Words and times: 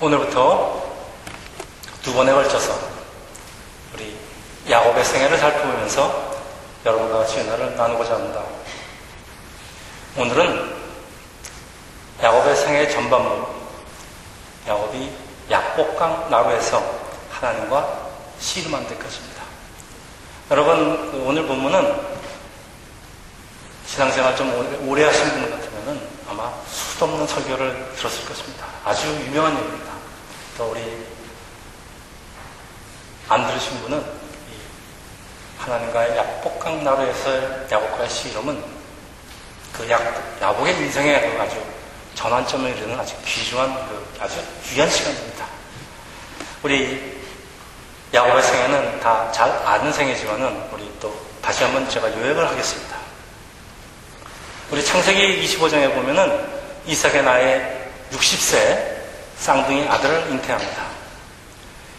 오늘부터 0.00 0.80
두 2.02 2.14
번에 2.14 2.32
걸쳐서 2.32 2.78
우리 3.94 4.16
야곱의 4.70 5.04
생애를 5.04 5.36
살펴보면서 5.36 6.36
여러분과 6.86 7.18
같이 7.18 7.40
은혜를 7.40 7.74
나누고자 7.74 8.14
합니다. 8.14 8.42
오늘은 10.16 10.76
야곱의 12.22 12.56
생애 12.56 12.88
전반부, 12.88 13.48
야곱이 14.68 15.10
약복강 15.50 16.30
나루에서 16.30 16.80
하나님과 17.32 18.08
씨름한 18.38 18.86
데까지입니다. 18.86 19.42
여러분, 20.52 21.10
그 21.10 21.24
오늘 21.26 21.44
본문은 21.44 22.18
신앙생활 23.84 24.36
좀 24.36 24.88
오래 24.88 25.04
하신 25.04 25.28
분 25.30 25.50
같으면 25.50 26.08
아마 26.28 26.52
수도 26.70 27.06
없는 27.06 27.26
설교를 27.26 27.94
들었을 27.96 28.24
것입니다. 28.26 28.66
아주 28.84 29.08
유명한 29.08 29.56
얘기입니다. 29.56 29.87
또 30.58 30.72
우리 30.72 31.06
안 33.28 33.46
들으신 33.46 33.80
분은 33.82 34.04
하나님과의 35.56 36.16
약복강 36.16 36.82
나루에서의 36.82 37.68
야곱과의 37.70 38.10
씨름은 38.10 38.64
그 39.72 39.88
약, 39.88 40.02
야곱의 40.42 40.74
인생에 40.74 41.20
그 41.20 41.40
아주 41.40 41.64
전환점을 42.16 42.76
이루는 42.76 42.98
아주 42.98 43.14
귀중한 43.24 43.72
그 43.88 44.16
아주 44.18 44.34
귀한 44.64 44.90
시간입니다. 44.90 45.46
우리 46.64 47.22
야곱의 48.12 48.42
생애는 48.42 48.98
다 49.00 49.30
잘 49.30 49.48
아는 49.64 49.92
생애지만은 49.92 50.70
우리 50.72 50.90
또 50.98 51.14
다시 51.40 51.62
한번 51.62 51.88
제가 51.88 52.10
요약을 52.12 52.48
하겠습니다. 52.48 52.96
우리 54.72 54.84
창세기 54.84 55.46
25장에 55.46 55.94
보면은 55.94 56.44
이삭의 56.84 57.22
나이 57.22 57.60
60세 58.10 58.97
쌍둥이 59.38 59.88
아들을 59.88 60.30
잉태합니다. 60.30 60.82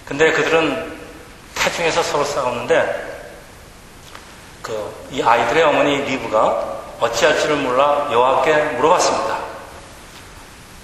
근데 0.05 0.31
그들은 0.31 0.99
태중에서 1.55 2.03
서로 2.03 2.23
싸우는데 2.23 3.07
그 4.61 4.99
이 5.11 5.23
아이들의 5.23 5.63
어머니 5.63 5.97
리브가 6.03 6.77
어찌할지를 6.99 7.55
몰라 7.57 8.07
여호와께 8.11 8.53
물어봤습니다. 8.77 9.39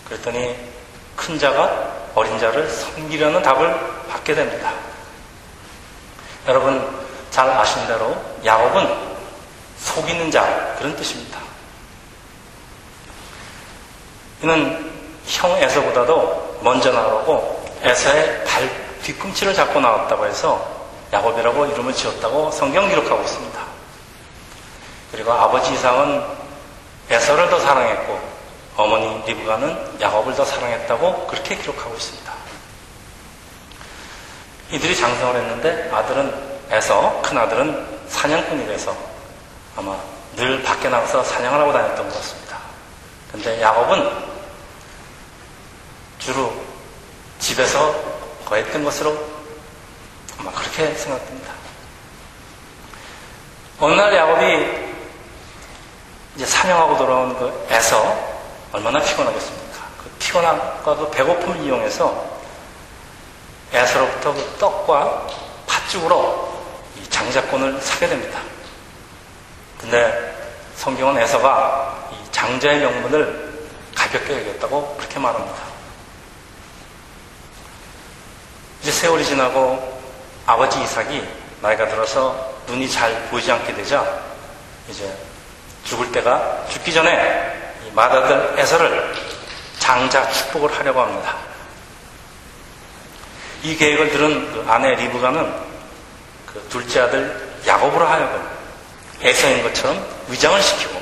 그랬더니 0.07 0.55
큰 1.15 1.37
자가 1.37 1.93
어린 2.15 2.39
자를 2.39 2.67
섬기려는 2.69 3.41
답을 3.43 4.07
받게 4.09 4.33
됩니다. 4.33 4.73
여러분 6.47 7.05
잘 7.29 7.49
아신 7.51 7.85
대로 7.87 8.15
야곱은 8.43 9.15
속이는 9.77 10.31
자 10.31 10.75
그런 10.77 10.95
뜻입니다. 10.95 11.39
이는 14.41 14.91
형 15.27 15.51
에서보다도 15.51 16.44
먼저 16.65 16.91
나오고 16.91 17.63
에서의 17.83 18.43
발 18.43 18.67
뒤꿈치를 19.03 19.53
잡고 19.53 19.79
나왔다고 19.79 20.25
해서 20.25 20.67
야곱이라고 21.13 21.67
이름을 21.67 21.93
지었다고 21.93 22.49
성경 22.49 22.89
기록하고 22.89 23.21
있습니다. 23.21 23.59
그리고 25.11 25.31
아버지 25.31 25.71
이상은 25.75 26.25
에서를 27.11 27.51
더 27.51 27.59
사랑했고 27.59 28.19
어머니 28.77 29.23
리브가는 29.27 29.97
야곱을 30.01 30.33
더 30.33 30.43
사랑했다고 30.43 31.27
그렇게 31.27 31.55
기록하고 31.55 31.93
있습니다. 31.93 32.33
이들이 34.71 34.95
장성을 34.95 35.35
했는데 35.35 35.91
아들은 35.93 36.55
에서 36.71 37.21
큰 37.23 37.37
아들은 37.37 37.99
사냥꾼이 38.07 38.65
돼서 38.65 38.97
아마 39.77 39.95
늘 40.35 40.63
밖에 40.63 40.89
나가서 40.89 41.23
사냥을 41.23 41.59
하고 41.59 41.71
다녔던 41.71 42.09
것 42.09 42.15
같습니다. 42.15 42.57
근데 43.31 43.61
야곱은 43.61 44.34
주로 46.25 46.51
집에서 47.37 47.93
거했던 48.45 48.83
것으로 48.83 49.15
아마 50.39 50.51
그렇게 50.53 50.91
생각됩니다. 50.95 51.53
어느 53.79 53.93
날 53.93 54.15
야곱이 54.15 54.95
이제 56.35 56.45
사냥하고 56.47 56.97
돌아온 56.97 57.37
그 57.37 57.67
에서 57.69 58.17
얼마나 58.71 58.97
피곤하겠습니까? 59.03 59.85
그 60.01 60.09
피곤함과 60.17 60.95
그 60.95 61.11
배고픔을 61.11 61.63
이용해서 61.63 62.25
에서로부터 63.71 64.33
그 64.33 64.55
떡과 64.57 65.27
팥죽으로 65.67 66.59
이 66.99 67.07
장자권을 67.07 67.79
사게 67.81 68.07
됩니다. 68.07 68.39
근데 69.79 70.35
성경은 70.75 71.21
에서가 71.21 72.09
이 72.13 72.31
장자의 72.31 72.79
명분을 72.79 73.69
가볍게 73.93 74.39
여겼다고 74.39 74.95
그렇게 74.97 75.19
말합니다. 75.19 75.74
이제 78.85 78.91
세월이 78.91 79.25
지나고 79.25 79.99
아버지 80.45 80.79
이삭이 80.79 81.27
나이가 81.59 81.87
들어서 81.87 82.53
눈이 82.67 82.87
잘 82.87 83.19
보이지 83.31 83.51
않게 83.51 83.73
되자 83.73 84.21
이제 84.87 85.11
죽을 85.85 86.11
때가 86.11 86.67
죽기 86.69 86.93
전에 86.93 87.73
이 87.83 87.91
맏아들 87.95 88.53
에서를 88.59 89.15
장자 89.79 90.29
축복을 90.29 90.71
하려고 90.77 91.01
합니다. 91.01 91.35
이 93.63 93.75
계획을 93.75 94.11
들은 94.11 94.53
그 94.53 94.71
아내 94.71 94.93
리브가는 94.93 95.51
그 96.45 96.67
둘째 96.69 96.99
아들 96.99 97.57
야곱으로 97.65 98.05
하여금 98.05 98.47
에서인 99.19 99.63
것처럼 99.63 100.05
위장을 100.27 100.61
시키고 100.61 101.01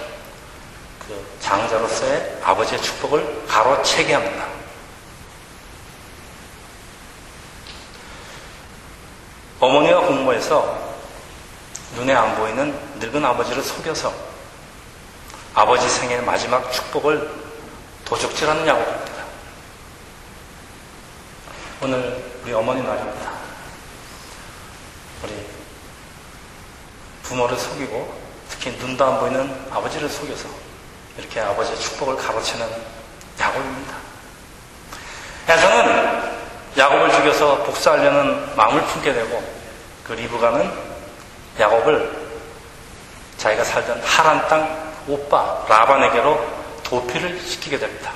그 0.99 1.37
장자로서의 1.41 2.37
아버지의 2.45 2.81
축복을 2.81 3.43
가로채게 3.49 4.13
합니다. 4.13 4.52
어머니와 9.63 10.01
공모해서 10.01 10.77
눈에 11.95 12.13
안 12.13 12.35
보이는 12.35 12.77
늙은 12.99 13.23
아버지를 13.23 13.63
속여서 13.63 14.13
아버지 15.53 15.87
생애 15.87 16.19
마지막 16.19 16.69
축복을 16.71 17.31
도적질하는 18.03 18.67
야곱입니다. 18.67 19.23
오늘 21.81 22.33
우리 22.43 22.51
어머니 22.53 22.81
날입니다. 22.81 23.31
우리 25.23 25.33
부모를 27.23 27.57
속이고 27.57 28.21
특히 28.49 28.71
눈도 28.77 29.05
안 29.05 29.19
보이는 29.21 29.67
아버지를 29.71 30.09
속여서 30.09 30.49
이렇게 31.17 31.39
아버지의 31.39 31.79
축복을 31.79 32.17
가로채는 32.17 32.67
야곱입니다. 33.39 33.95
야성은 35.47 36.22
야곱을 36.77 37.11
죽여서 37.11 37.63
복수하려는 37.63 38.55
마음을 38.55 38.81
품게 38.83 39.13
되고 39.13 39.43
그 40.03 40.13
리브가는 40.13 40.71
야곱을 41.59 42.23
자기가 43.37 43.63
살던 43.63 44.01
하란 44.03 44.47
땅 44.47 44.93
오빠 45.07 45.65
라반에게로 45.67 46.63
도피를 46.83 47.39
시키게 47.39 47.77
됩니다. 47.77 48.11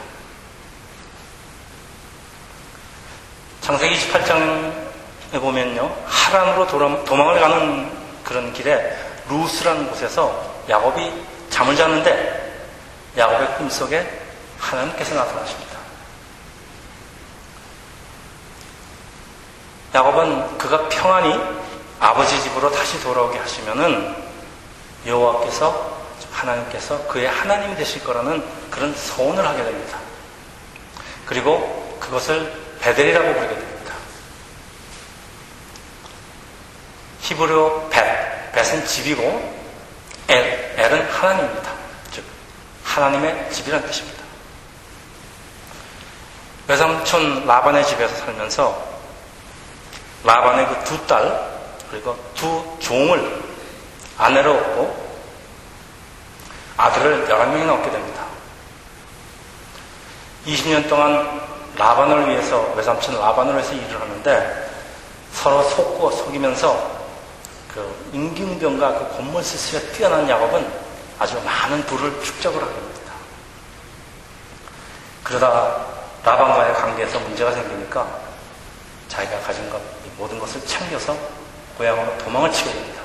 창세기 3.61 3.95
28장에 3.95 5.41
보면요 5.41 5.93
하란으로 6.05 6.67
도망을 7.05 7.39
가는 7.39 7.91
그런 8.23 8.53
길에 8.53 8.97
루스라는 9.29 9.89
곳에서 9.89 10.55
야곱이 10.69 11.11
잠을 11.49 11.75
자는데 11.75 12.63
야곱의 13.17 13.55
꿈속에 13.57 14.07
하나님께서 14.59 15.15
나타나십니다. 15.15 15.76
야곱은 19.97 20.59
그가 20.59 20.87
평안히 20.89 21.41
아버지 21.99 22.39
집으로 22.43 22.71
다시 22.71 23.01
돌아오게 23.01 23.39
하시면은 23.39 24.15
여호와께서 25.07 25.97
하나님께서 26.31 27.07
그의 27.07 27.27
하나님이 27.27 27.75
되실 27.75 28.03
거라는 28.03 28.45
그런 28.69 28.93
소원을 28.95 29.45
하게 29.47 29.63
됩니다. 29.63 29.97
그리고 31.25 31.97
그것을 31.99 32.53
베델이라고 32.79 33.33
부르게 33.33 33.55
됩니다. 33.55 33.93
히브리어 37.21 37.89
벳, 37.89 38.51
벳은 38.51 38.85
집이고 38.85 39.23
엘, 40.27 40.75
엘은 40.77 41.09
하나님입니다. 41.09 41.71
즉 42.11 42.23
하나님의 42.83 43.51
집이란 43.51 43.83
뜻입니다. 43.87 44.23
외삼촌 46.67 47.47
라반의 47.47 47.83
집에서 47.87 48.15
살면서 48.15 48.96
라반의 50.23 50.67
그 50.67 50.83
두 50.83 51.07
딸, 51.07 51.57
그리고 51.89 52.17
두 52.35 52.63
종을 52.79 53.41
아내로 54.17 54.53
얻고 54.53 55.07
아들을 56.77 57.27
11명이나 57.27 57.73
얻게 57.73 57.91
됩니다. 57.91 58.25
20년 60.45 60.87
동안 60.89 61.41
라반을 61.75 62.29
위해서, 62.29 62.73
외삼촌 62.75 63.19
라반을 63.19 63.53
위해서 63.53 63.73
일을 63.73 64.01
하는데 64.01 64.69
서로 65.33 65.61
속고 65.63 66.11
속이면서 66.11 66.97
그 67.73 68.09
임기응변과 68.13 68.97
그 68.97 69.17
곤물스스가 69.17 69.91
뛰어난 69.93 70.27
야곱은 70.27 70.67
아주 71.19 71.39
많은 71.43 71.83
부를 71.85 72.11
축적을 72.23 72.61
하게 72.61 72.73
됩니다. 72.73 73.13
그러다가 75.23 75.85
라반과의 76.23 76.73
관계에서 76.73 77.19
문제가 77.19 77.51
생기니까 77.51 78.07
자기가 79.09 79.39
가진 79.41 79.69
것, 79.69 79.79
모든 80.17 80.39
것을 80.39 80.65
챙겨서 80.65 81.15
고향으로 81.77 82.17
도망을 82.19 82.51
치게 82.51 82.71
됩니다. 82.71 83.01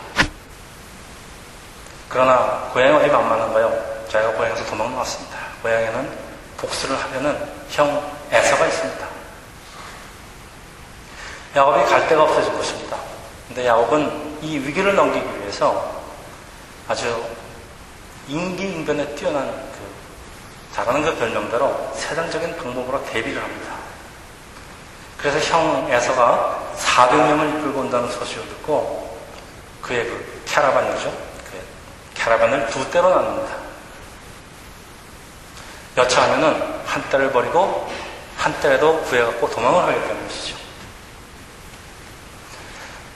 그러나 2.09 2.70
고향이 2.73 2.97
어디 2.97 3.09
만만한가요? 3.09 4.05
자기가 4.09 4.32
고향에서 4.32 4.64
도망 4.67 4.91
나왔습니다. 4.93 5.38
고향에는 5.62 6.19
복수를 6.59 6.97
하려는 6.97 7.49
형 7.70 8.12
에서가 8.31 8.67
있습니다. 8.67 9.06
야곱이 11.55 11.85
갈 11.85 12.09
데가 12.09 12.23
없어진 12.23 12.56
것입니다. 12.56 12.97
근데 13.47 13.67
야곱은 13.67 14.38
이 14.41 14.58
위기를 14.58 14.94
넘기기 14.94 15.41
위해서 15.41 16.03
아주 16.88 17.25
인기인변에 18.29 19.15
뛰어난 19.15 19.47
그 19.47 20.75
잘하는 20.75 21.03
그 21.03 21.15
별명대로 21.19 21.93
세상적인 21.94 22.56
방법으로 22.56 23.05
대비를 23.05 23.43
합니다. 23.43 23.81
그래서 25.22 25.38
형 25.38 25.88
에서가 25.88 26.74
400명을 26.76 27.60
이끌고 27.60 27.80
온다는 27.80 28.10
소식을 28.10 28.48
듣고 28.48 29.19
그의 29.80 30.04
그 30.04 30.42
캐라반이죠. 30.46 31.10
그 31.10 31.64
캐라반을 32.14 32.66
두 32.66 32.90
대로 32.90 33.08
나눕니다. 33.08 33.54
여차하면은 35.96 36.82
한 36.84 37.08
대를 37.08 37.30
버리고 37.30 37.88
한 38.36 38.52
대라도 38.60 39.00
구해갖고 39.02 39.48
도망을 39.48 39.84
하겠다는 39.84 40.26
것이죠. 40.26 40.56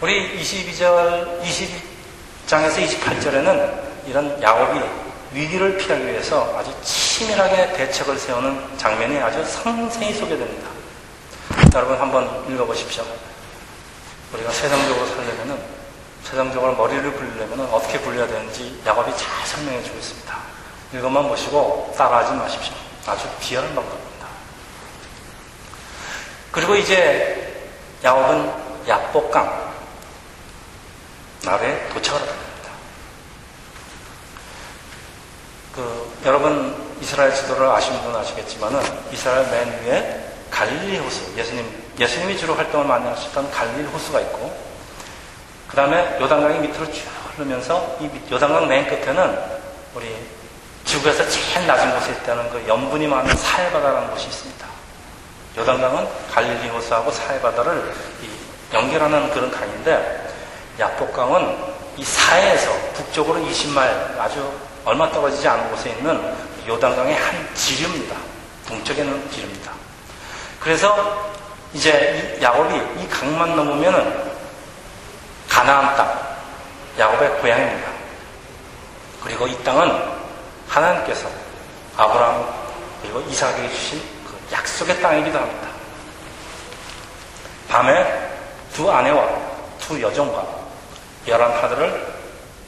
우리 0.00 0.40
22절, 0.40 1.42
22장에서 1.42 2.86
28절에는 2.86 3.80
이런 4.06 4.40
야곱이 4.40 4.80
위기를 5.32 5.76
피하기 5.76 6.06
위해서 6.06 6.56
아주 6.56 6.72
치밀하게 6.82 7.72
대책을 7.72 8.16
세우는 8.16 8.78
장면이 8.78 9.18
아주 9.18 9.44
상세히 9.44 10.14
소개됩니다. 10.14 10.75
여러분 11.76 12.00
한번 12.00 12.42
읽어보십시오. 12.48 13.04
우리가 14.32 14.50
세상적으로 14.50 15.06
살려면은 15.08 15.60
세상적으로 16.24 16.74
머리를 16.74 17.12
굴리려면 17.12 17.68
어떻게 17.70 17.98
굴려야 17.98 18.26
되는지 18.26 18.80
야곱이 18.86 19.14
잘 19.14 19.46
설명해 19.46 19.82
주고 19.82 19.98
있습니다. 19.98 20.38
이것만 20.94 21.28
보시고 21.28 21.94
따라하지 21.98 22.32
마십시오. 22.32 22.72
아주 23.06 23.28
비열한 23.40 23.74
방법입니다. 23.74 24.26
그리고 26.50 26.74
이제 26.76 27.68
야곱은 28.02 28.88
야복강 28.88 29.74
나라에 31.42 31.88
도착을 31.90 32.20
됩니다. 32.20 32.70
그, 35.74 36.20
여러분 36.24 36.96
이스라엘 37.02 37.34
지도를 37.34 37.68
아시는 37.68 38.00
분은 38.00 38.18
아시겠지만은 38.18 38.80
이스라엘 39.12 39.46
맨 39.50 39.84
위에 39.84 40.35
갈릴리 40.50 40.98
호수, 40.98 41.36
예수님, 41.36 41.68
예수님이 41.98 42.38
주로 42.38 42.54
활동을 42.54 42.86
많이 42.86 43.06
하셨던 43.08 43.50
갈릴리 43.50 43.84
호수가 43.84 44.20
있고, 44.20 44.56
그 45.68 45.76
다음에 45.76 46.16
요단강이 46.20 46.60
밑으로 46.60 46.90
쭉 46.92 47.04
흐르면서 47.34 47.96
이 48.00 48.08
요단강 48.30 48.68
맨 48.68 48.86
끝에는 48.88 49.38
우리 49.94 50.14
지구에서 50.84 51.28
제일 51.28 51.66
낮은 51.66 51.92
곳에 51.98 52.12
있다는 52.12 52.48
그 52.50 52.64
염분이 52.66 53.06
많은 53.06 53.36
사해바다라는 53.36 54.10
곳이 54.10 54.28
있습니다. 54.28 54.66
요단강은 55.58 56.06
갈릴리 56.30 56.68
호수하고 56.68 57.10
사해바다를 57.10 57.94
연결하는 58.72 59.30
그런 59.30 59.50
강인데, 59.50 60.32
야복강은 60.78 61.76
이 61.96 62.04
사해에서 62.04 62.70
북쪽으로 62.94 63.40
20마일 63.40 64.18
아주 64.18 64.52
얼마 64.84 65.10
떨어지지 65.10 65.48
않은 65.48 65.70
곳에 65.70 65.90
있는 65.90 66.34
요단강의 66.68 67.14
한 67.14 67.54
지류입니다. 67.54 68.14
동쪽에 68.68 69.02
있는 69.02 69.30
지류입니다. 69.30 69.75
그래서 70.66 71.32
이제 71.72 72.36
이 72.40 72.42
야곱이 72.42 72.74
이 73.00 73.08
강만 73.08 73.54
넘으면은 73.54 74.32
가나안 75.48 75.94
땅, 75.94 76.36
야곱의 76.98 77.40
고향입니다. 77.40 77.88
그리고 79.22 79.46
이 79.46 79.56
땅은 79.62 79.96
하나님께서 80.66 81.30
아브라함 81.96 82.52
그리고 83.00 83.20
이삭에게 83.20 83.68
주신 83.68 84.02
그 84.26 84.36
약속의 84.52 85.00
땅이기도 85.00 85.38
합니다. 85.38 85.68
밤에 87.68 88.28
두 88.74 88.90
아내와 88.90 89.24
두 89.78 90.02
여종과 90.02 90.44
열한 91.28 91.60
파들을 91.60 92.14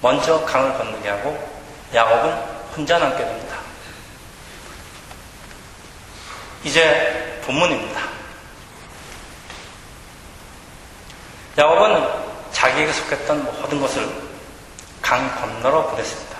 먼저 0.00 0.44
강을 0.44 0.78
건너게 0.78 1.08
하고 1.08 1.36
야곱은 1.92 2.32
혼자 2.76 2.96
남게 2.96 3.24
됩니다. 3.24 3.56
이제 6.62 7.27
본문입니다. 7.48 8.02
야곱은 11.56 12.52
자기에게 12.52 12.92
속했던 12.92 13.42
모든 13.42 13.80
것을 13.80 14.06
강 15.00 15.34
건너러 15.34 15.86
보냈습니다. 15.86 16.36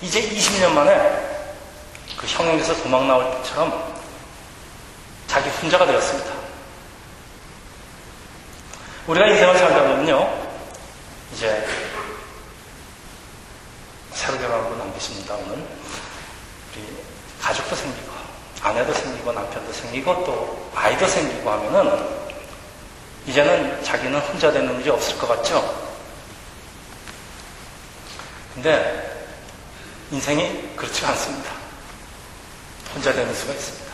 이제 0.00 0.30
20년 0.30 0.70
만에 0.70 0.92
그 2.16 2.26
형에게서 2.26 2.74
도망 2.82 3.06
나올 3.06 3.30
때처럼 3.36 3.94
자기 5.26 5.50
혼자가 5.50 5.84
되었습니다. 5.84 6.32
우리가 9.06 9.26
인생을 9.26 9.58
살다 9.58 9.82
보면요, 9.82 10.48
이제 11.34 11.68
새로 14.14 14.38
결혼한 14.38 14.70
분 14.70 14.78
남기십니다. 14.78 15.34
오늘 15.34 15.66
우리 16.72 16.96
가족도 17.42 17.76
생기고 17.76 18.15
아내도 18.62 18.92
생기고 18.92 19.32
남편도 19.32 19.72
생기고 19.72 20.24
또 20.24 20.70
아이도 20.74 21.06
생기고 21.06 21.50
하면은 21.50 22.06
이제는 23.26 23.82
자기는 23.82 24.18
혼자 24.20 24.52
되는 24.52 24.80
일이 24.80 24.90
없을 24.90 25.18
것 25.18 25.26
같죠? 25.28 25.86
근데 28.54 29.26
인생이 30.10 30.76
그렇지 30.76 31.04
않습니다. 31.04 31.50
혼자 32.94 33.12
되는 33.12 33.34
수가 33.34 33.52
있습니다. 33.52 33.86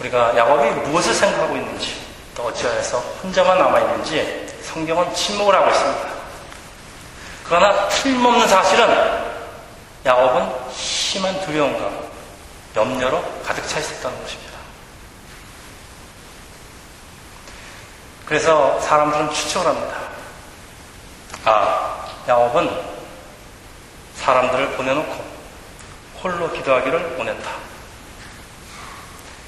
우리가 0.00 0.36
야곱이 0.36 0.70
무엇을 0.88 1.14
생각하고 1.14 1.56
있는지 1.56 2.04
또 2.34 2.44
어찌하여서 2.44 2.98
혼자만 3.22 3.58
남아있는지 3.58 4.46
성경은 4.62 5.14
침묵을 5.14 5.54
하고 5.54 5.70
있습니다. 5.70 6.14
그러나 7.44 7.88
틀림없는 7.88 8.48
사실은 8.48 9.23
야곱은 10.04 10.72
심한 10.72 11.40
두려움과 11.40 11.90
염려로 12.76 13.22
가득 13.42 13.66
차 13.66 13.78
있었다는 13.78 14.20
것입니다. 14.22 14.54
그래서 18.26 18.78
사람들은 18.80 19.32
추측을 19.32 19.66
합니다. 19.66 19.96
아, 21.44 22.06
야곱은 22.28 22.70
사람들을 24.16 24.76
보내놓고 24.76 25.24
홀로 26.22 26.50
기도하기를 26.52 27.16
원했다. 27.18 27.50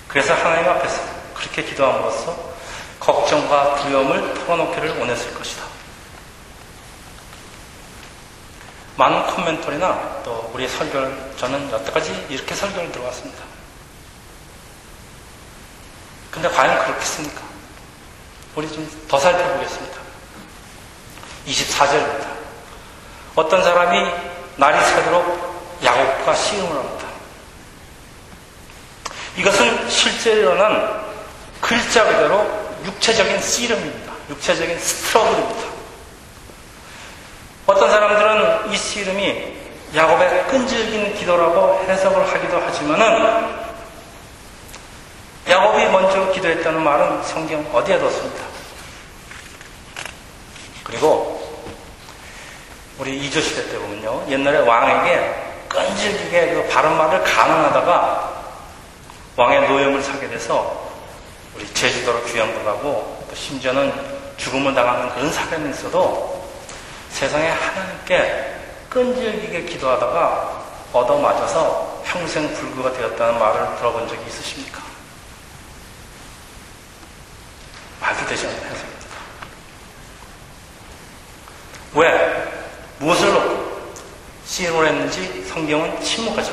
그래서 0.08 0.34
하나님 0.34 0.70
앞에서 0.70 1.02
그렇게 1.34 1.64
기도함으로써 1.64 2.34
걱정과 3.00 3.76
두려움을 3.76 4.34
털어놓기를 4.34 4.98
원했을 4.98 5.34
것이다. 5.34 5.65
많은 8.96 9.26
코멘터리나 9.26 10.22
또 10.24 10.50
우리 10.54 10.66
설교를 10.68 11.34
저는 11.36 11.70
여태까지 11.70 12.26
이렇게 12.30 12.54
설교를 12.54 12.90
들어왔습니다. 12.92 13.44
근데 16.30 16.48
과연 16.48 16.84
그렇겠습니까? 16.84 17.42
우리 18.54 18.68
좀 18.72 18.88
더 19.08 19.18
살펴보겠습니다. 19.18 20.00
24절입니다. 21.46 22.26
어떤 23.36 23.62
사람이 23.62 24.10
날이 24.56 24.84
새도록 24.84 25.78
야곱과 25.84 26.34
씨름을 26.34 26.70
합니다. 26.76 27.06
이것은 29.36 29.90
실제 29.90 30.32
일어난 30.32 31.04
글자 31.60 32.04
그대로 32.04 32.46
육체적인 32.84 33.40
씨름입니다. 33.40 34.12
육체적인 34.30 34.78
스트러블입니다. 34.78 35.68
어떤 37.66 37.90
사람들은 37.90 38.65
이 38.76 38.78
씨름이 38.78 39.56
야곱의 39.94 40.48
끈질긴 40.48 41.14
기도라고 41.14 41.82
해석을 41.88 42.30
하기도 42.30 42.60
하지만은 42.60 43.56
야곱이 45.48 45.86
먼저 45.86 46.30
기도했다는 46.32 46.82
말은 46.82 47.22
성경 47.22 47.66
어디에도 47.72 48.04
없습니다. 48.04 48.44
그리고 50.84 51.42
우리 52.98 53.16
이조 53.16 53.40
시대 53.40 53.66
때 53.70 53.78
보면요. 53.78 54.26
옛날에 54.28 54.58
왕에게 54.58 55.64
끈질기게 55.70 56.46
그 56.52 56.68
바른 56.68 56.98
말을 56.98 57.24
가능하다가 57.24 58.42
왕의 59.36 59.70
노염을 59.70 60.02
사게 60.02 60.28
돼서 60.28 60.86
우리 61.54 61.66
제주도로 61.72 62.22
귀양도 62.24 62.62
가고 62.62 63.24
또 63.26 63.34
심지어는 63.34 63.90
죽음을 64.36 64.74
당하는 64.74 65.08
그런 65.14 65.32
사건이 65.32 65.70
있어도 65.70 66.46
세상에 67.08 67.48
하나님께 67.48 68.55
끈질기게 68.90 69.64
기도하다가 69.64 70.64
얻어맞아서 70.92 72.02
평생 72.04 72.52
불구가 72.54 72.92
되었다는 72.92 73.38
말을 73.38 73.76
들어본 73.76 74.08
적이 74.08 74.22
있으십니까? 74.26 74.82
말도 78.00 78.26
되지 78.26 78.46
않는 78.46 78.58
해석입니다. 78.58 79.06
왜? 81.94 82.52
무엇을 82.98 83.32
놓고 83.32 83.92
씨름을 84.46 84.86
했는지 84.86 85.44
성경은 85.48 86.00
침묵하죠. 86.00 86.52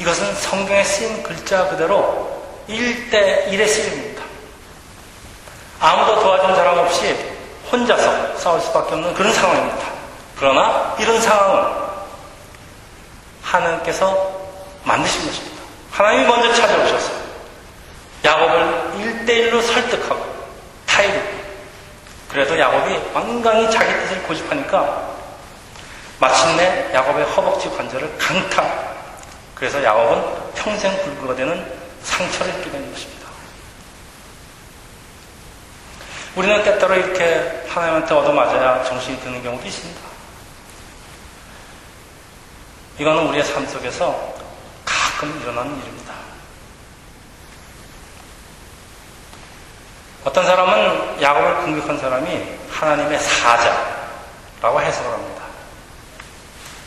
이것은 0.00 0.34
성경에 0.34 0.82
쓰인 0.82 1.22
글자 1.22 1.68
그대로 1.68 2.42
1대1의 2.68 3.68
씨름입니다. 3.68 4.22
아무도 5.78 6.20
도와준 6.20 6.54
사람 6.56 6.78
없이 6.78 7.14
혼자서 7.70 8.38
싸울 8.38 8.60
수밖에 8.60 8.94
없는 8.94 9.14
그런 9.14 9.32
상황입니다. 9.32 9.99
그러나 10.40 10.96
이런 10.98 11.20
상황은 11.20 11.70
하나님께서 13.42 14.40
만드신 14.84 15.26
것입니다. 15.26 15.62
하나님이 15.92 16.26
먼저 16.26 16.54
찾아오셔서 16.54 17.12
야곱을 18.24 18.92
1대1로 18.96 19.62
설득하고 19.62 20.24
타이르 20.86 21.20
그래도 22.30 22.58
야곱이 22.58 22.98
완강히 23.12 23.70
자기 23.70 23.92
뜻을 23.92 24.22
고집하니까 24.22 25.10
마침내 26.18 26.90
야곱의 26.94 27.24
허벅지 27.26 27.68
관절을 27.68 28.16
강타 28.16 28.64
그래서 29.54 29.84
야곱은 29.84 30.54
평생 30.54 30.96
불구가 31.02 31.34
되는 31.34 31.70
상처를 32.02 32.54
입게 32.54 32.70
되는 32.70 32.90
것입니다. 32.90 33.28
우리는 36.34 36.64
때때로 36.64 36.94
이렇게 36.94 37.66
하나님한테 37.68 38.14
얻어맞아야 38.14 38.84
정신이 38.84 39.20
드는 39.20 39.42
경우도 39.42 39.66
있습니다. 39.66 40.10
이거는 43.00 43.28
우리의 43.28 43.42
삶 43.42 43.66
속에서 43.66 44.34
가끔 44.84 45.40
일어나는 45.40 45.74
일입니다. 45.80 46.12
어떤 50.22 50.44
사람은 50.44 51.22
야곱을 51.22 51.54
공격한 51.62 51.98
사람이 51.98 52.58
하나님의 52.70 53.18
사자라고 53.18 54.82
해석을 54.82 55.12
합니다. 55.12 55.42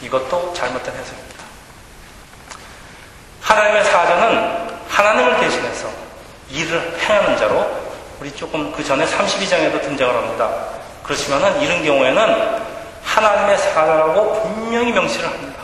이것도 0.03 0.53
잘못된 0.53 0.93
해석입니다. 0.93 1.43
하나님의 3.41 3.83
사자는 3.83 4.69
하나님을 4.87 5.39
대신해서 5.39 5.89
일을 6.51 6.95
행하는 6.99 7.37
자로 7.39 7.65
우리 8.19 8.31
조금 8.35 8.71
그 8.71 8.83
전에 8.83 9.03
32장에도 9.03 9.81
등장을 9.81 10.15
합니다. 10.15 10.47
그렇지만은 11.01 11.59
이런 11.59 11.83
경우에는 11.83 12.61
하나님의 13.03 13.57
사자라고 13.57 14.43
분명히 14.43 14.91
명시를 14.91 15.27
합니다. 15.27 15.62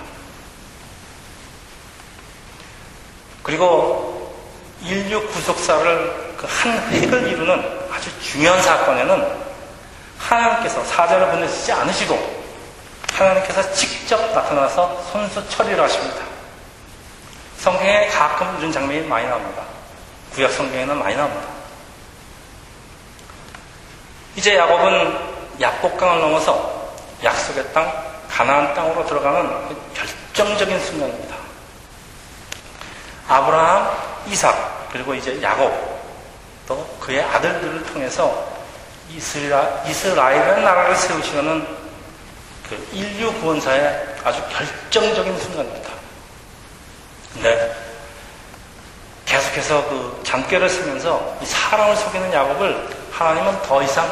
그리고 3.50 4.32
인류 4.84 5.28
구속사를 5.28 6.36
그 6.38 6.46
한 6.46 6.78
획을 6.94 7.28
이루는 7.30 7.80
아주 7.92 8.12
중요한 8.22 8.62
사건에는 8.62 9.28
하나님께서 10.20 10.84
사자를 10.86 11.32
보내시지 11.32 11.72
않으시고 11.72 12.44
하나님께서 13.12 13.74
직접 13.74 14.22
나타나서 14.34 15.04
손수 15.12 15.50
처리를 15.50 15.84
하십니다. 15.84 16.22
성경에 17.58 18.08
가끔 18.10 18.56
이런 18.60 18.72
장면이 18.72 19.08
많이 19.08 19.28
나옵니다. 19.28 19.64
구약 20.36 20.52
성경에는 20.52 21.00
많이 21.00 21.16
나옵니다. 21.16 21.48
이제 24.36 24.56
야곱은 24.58 25.18
약복강을 25.60 26.22
넘어서 26.22 26.94
약속의 27.24 27.74
땅, 27.74 27.92
가나안 28.30 28.76
땅으로 28.76 29.06
들어가는 29.08 29.68
그 29.68 29.76
결정적인 29.96 30.80
순간입니다. 30.86 31.29
아브라함, 33.30 34.26
이삭, 34.28 34.90
그리고 34.92 35.14
이제 35.14 35.40
야곱, 35.42 35.72
또 36.68 36.86
그의 37.00 37.22
아들들을 37.24 37.84
통해서 37.86 38.48
이스라, 39.10 39.84
이스라엘의 39.88 40.64
나라를 40.64 40.96
세우시려는 40.96 41.66
그 42.68 42.88
인류 42.92 43.32
구원사의 43.40 44.16
아주 44.24 44.42
결정적인 44.50 45.40
순간입니다. 45.40 45.90
근데 47.34 47.76
계속해서 49.26 49.88
그 49.88 50.22
잠결을 50.24 50.68
쓰면서 50.68 51.38
이 51.42 51.46
사람을 51.46 51.96
속이는 51.96 52.34
야곱을 52.34 52.90
하나님은 53.12 53.62
더 53.62 53.82
이상 53.84 54.08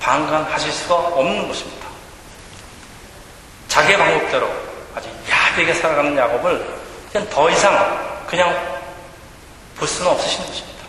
방관하실 0.00 0.72
수가 0.72 0.94
없는 0.94 1.46
것입니다. 1.46 1.86
자기의 3.68 3.98
방법대로 3.98 4.50
아주 4.94 5.08
야비하게 5.30 5.74
살아가는 5.74 6.16
야곱을 6.16 6.74
더 7.30 7.50
이상 7.50 8.15
그냥 8.36 8.82
볼 9.78 9.88
수는 9.88 10.10
없으신 10.10 10.44
것입니다. 10.44 10.84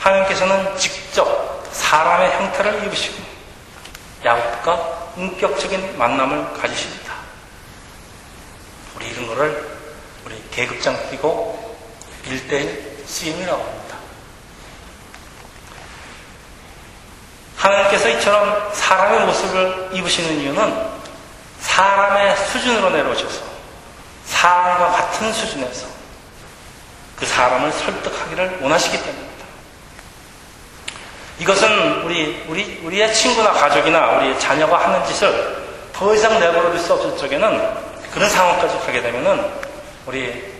하나님께서는 0.00 0.76
직접 0.76 1.64
사람의 1.70 2.32
형태를 2.32 2.84
입으시고 2.84 3.22
야곱과 4.24 5.12
인격적인 5.16 5.96
만남을 5.96 6.52
가지십니다. 6.54 7.14
우리 8.96 9.06
이런 9.06 9.28
거를 9.28 9.78
우리 10.24 10.42
계급장 10.50 11.08
뛰고 11.10 11.78
일대일 12.26 13.04
쓰임이라고 13.06 13.62
합니다. 13.62 13.98
하나님께서 17.56 18.08
이처럼 18.08 18.74
사람의 18.74 19.26
모습을 19.26 19.90
입으시는 19.92 20.40
이유는 20.40 20.97
사람의 21.78 22.36
수준으로 22.48 22.90
내려오셔서 22.90 23.40
사람과 24.26 24.90
같은 24.90 25.32
수준에서 25.32 25.86
그 27.14 27.24
사람을 27.24 27.70
설득하기를 27.70 28.58
원하시기 28.62 28.98
때문입니다. 28.98 29.44
이것은 31.38 32.02
우리, 32.02 32.44
우리, 32.48 32.80
우리의 32.82 33.14
친구나 33.14 33.52
가족이나 33.52 34.18
우리 34.18 34.36
자녀가 34.40 34.76
하는 34.76 35.06
짓을 35.06 35.56
더 35.92 36.12
이상 36.16 36.40
내버려 36.40 36.72
둘 36.72 36.80
수 36.80 36.94
없을 36.94 37.16
적에는 37.16 37.76
그런 38.12 38.28
상황까지 38.28 38.78
가게 38.84 39.00
되면은 39.00 39.48
우리 40.06 40.52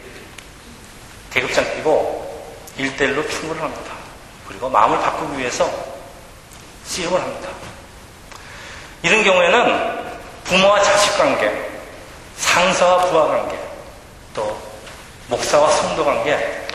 계급장 1.32 1.64
끼고 1.74 2.54
일대일로 2.76 3.28
충고를 3.28 3.60
합니다. 3.60 3.92
그리고 4.46 4.68
마음을 4.68 5.00
바꾸기 5.00 5.36
위해서 5.38 5.68
씨름을 6.86 7.20
합니다. 7.20 7.48
이런 9.02 9.24
경우에는 9.24 10.07
부모와 10.48 10.82
자식 10.82 11.16
관계, 11.18 11.52
상사와 12.36 13.04
부하 13.06 13.26
관계, 13.26 13.58
또 14.34 14.56
목사와 15.28 15.70
성도 15.72 16.04
관계, 16.04 16.66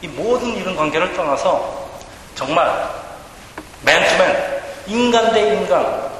이 0.00 0.08
모든 0.08 0.54
이런 0.56 0.74
관계를 0.74 1.14
떠나서 1.14 1.90
정말 2.34 2.88
맨투맨, 3.82 4.62
인간 4.86 5.32
대 5.32 5.54
인간. 5.54 6.10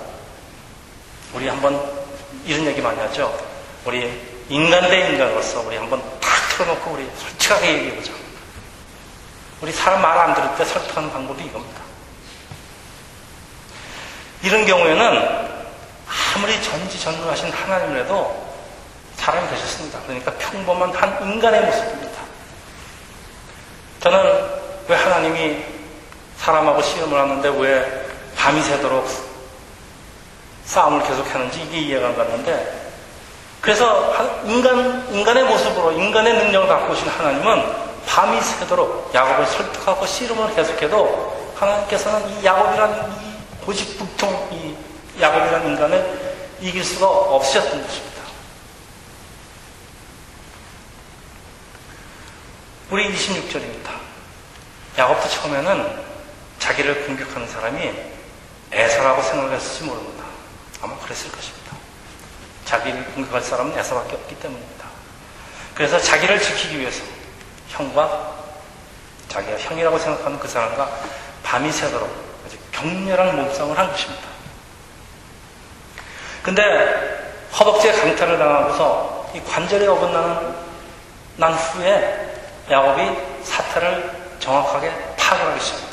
우리 1.32 1.48
한번 1.48 1.80
이런 2.44 2.66
얘기 2.66 2.82
많이 2.82 2.98
하죠. 3.00 3.32
우리 3.86 4.20
인간 4.48 4.88
대 4.90 5.08
인간으로서 5.08 5.60
우리 5.60 5.76
한번 5.76 6.02
탁 6.20 6.30
틀어놓고 6.50 6.90
우리 6.90 7.08
솔직하게 7.16 7.72
얘기해보자. 7.72 8.12
우리 9.62 9.72
사람 9.72 10.02
말 10.02 10.18
안 10.18 10.34
들을 10.34 10.48
때 10.56 10.64
설득하는 10.64 11.10
방법이 11.12 11.44
이겁니다. 11.44 11.80
이런 14.42 14.66
경우에는 14.66 15.59
아무리 16.34 16.60
전지전능하신 16.62 17.52
하나님이라도 17.52 18.50
사람이 19.16 19.48
되셨습니다. 19.50 20.00
그러니까 20.06 20.32
평범한 20.32 20.92
한 20.92 21.22
인간의 21.22 21.60
모습입니다. 21.62 22.20
저는 24.00 24.50
왜 24.88 24.96
하나님이 24.96 25.62
사람하고 26.38 26.82
시험을 26.82 27.18
하는데 27.18 27.48
왜 27.58 28.06
밤이 28.36 28.62
새도록 28.62 29.06
싸움을 30.64 31.02
계속하는지 31.06 31.62
이게 31.62 31.80
이해가 31.80 32.08
안 32.08 32.16
갔는데 32.16 32.80
그래서 33.60 34.14
인간, 34.44 35.06
인간의 35.12 35.44
모습으로 35.44 35.92
인간의 35.92 36.32
능력을 36.32 36.66
갖고 36.66 36.92
오신 36.92 37.08
하나님은 37.08 37.90
밤이 38.06 38.40
새도록 38.40 39.10
야곱을 39.14 39.46
설득하고 39.46 40.06
씨름을 40.06 40.54
계속해도 40.54 41.52
하나님께서는 41.56 42.26
이 42.30 42.44
야곱이라는 42.44 43.12
이 43.12 43.64
고집불통 43.66 44.48
이 44.52 44.89
야곱이라는 45.20 45.66
인간을 45.68 46.38
이길 46.60 46.84
수가 46.84 47.06
없으셨던 47.08 47.86
것입니다. 47.86 48.20
우리 52.90 53.14
26절입니다. 53.14 53.90
야곱도 54.98 55.28
처음에는 55.28 56.10
자기를 56.58 57.06
공격하는 57.06 57.48
사람이 57.48 57.92
에서라고 58.72 59.22
생각했을지 59.22 59.84
모릅니다. 59.84 60.24
아마 60.82 60.96
그랬을 60.98 61.30
것입니다. 61.30 61.76
자기를 62.64 63.04
공격할 63.14 63.42
사람은 63.42 63.78
에서밖에 63.78 64.14
없기 64.14 64.38
때문입니다. 64.40 64.86
그래서 65.74 65.98
자기를 65.98 66.40
지키기 66.40 66.78
위해서 66.78 67.02
형과 67.68 68.36
자기가 69.28 69.58
형이라고 69.58 69.98
생각하는 69.98 70.38
그 70.38 70.48
사람과 70.48 70.90
밤이 71.42 71.70
새도록 71.72 72.08
아주 72.44 72.56
격렬한 72.72 73.36
몸싸움을 73.36 73.78
한 73.78 73.90
것입니다. 73.90 74.29
근데 76.42 76.62
허벅지에 77.58 77.92
강타를 77.92 78.38
당하고서 78.38 79.30
이 79.34 79.40
관절이 79.42 79.86
어긋나는 79.86 80.54
난 81.36 81.52
후에 81.52 82.36
야곱이 82.70 83.16
사태를 83.44 84.10
정확하게 84.38 84.90
파악하기 85.16 85.60
시작합니다. 85.60 85.90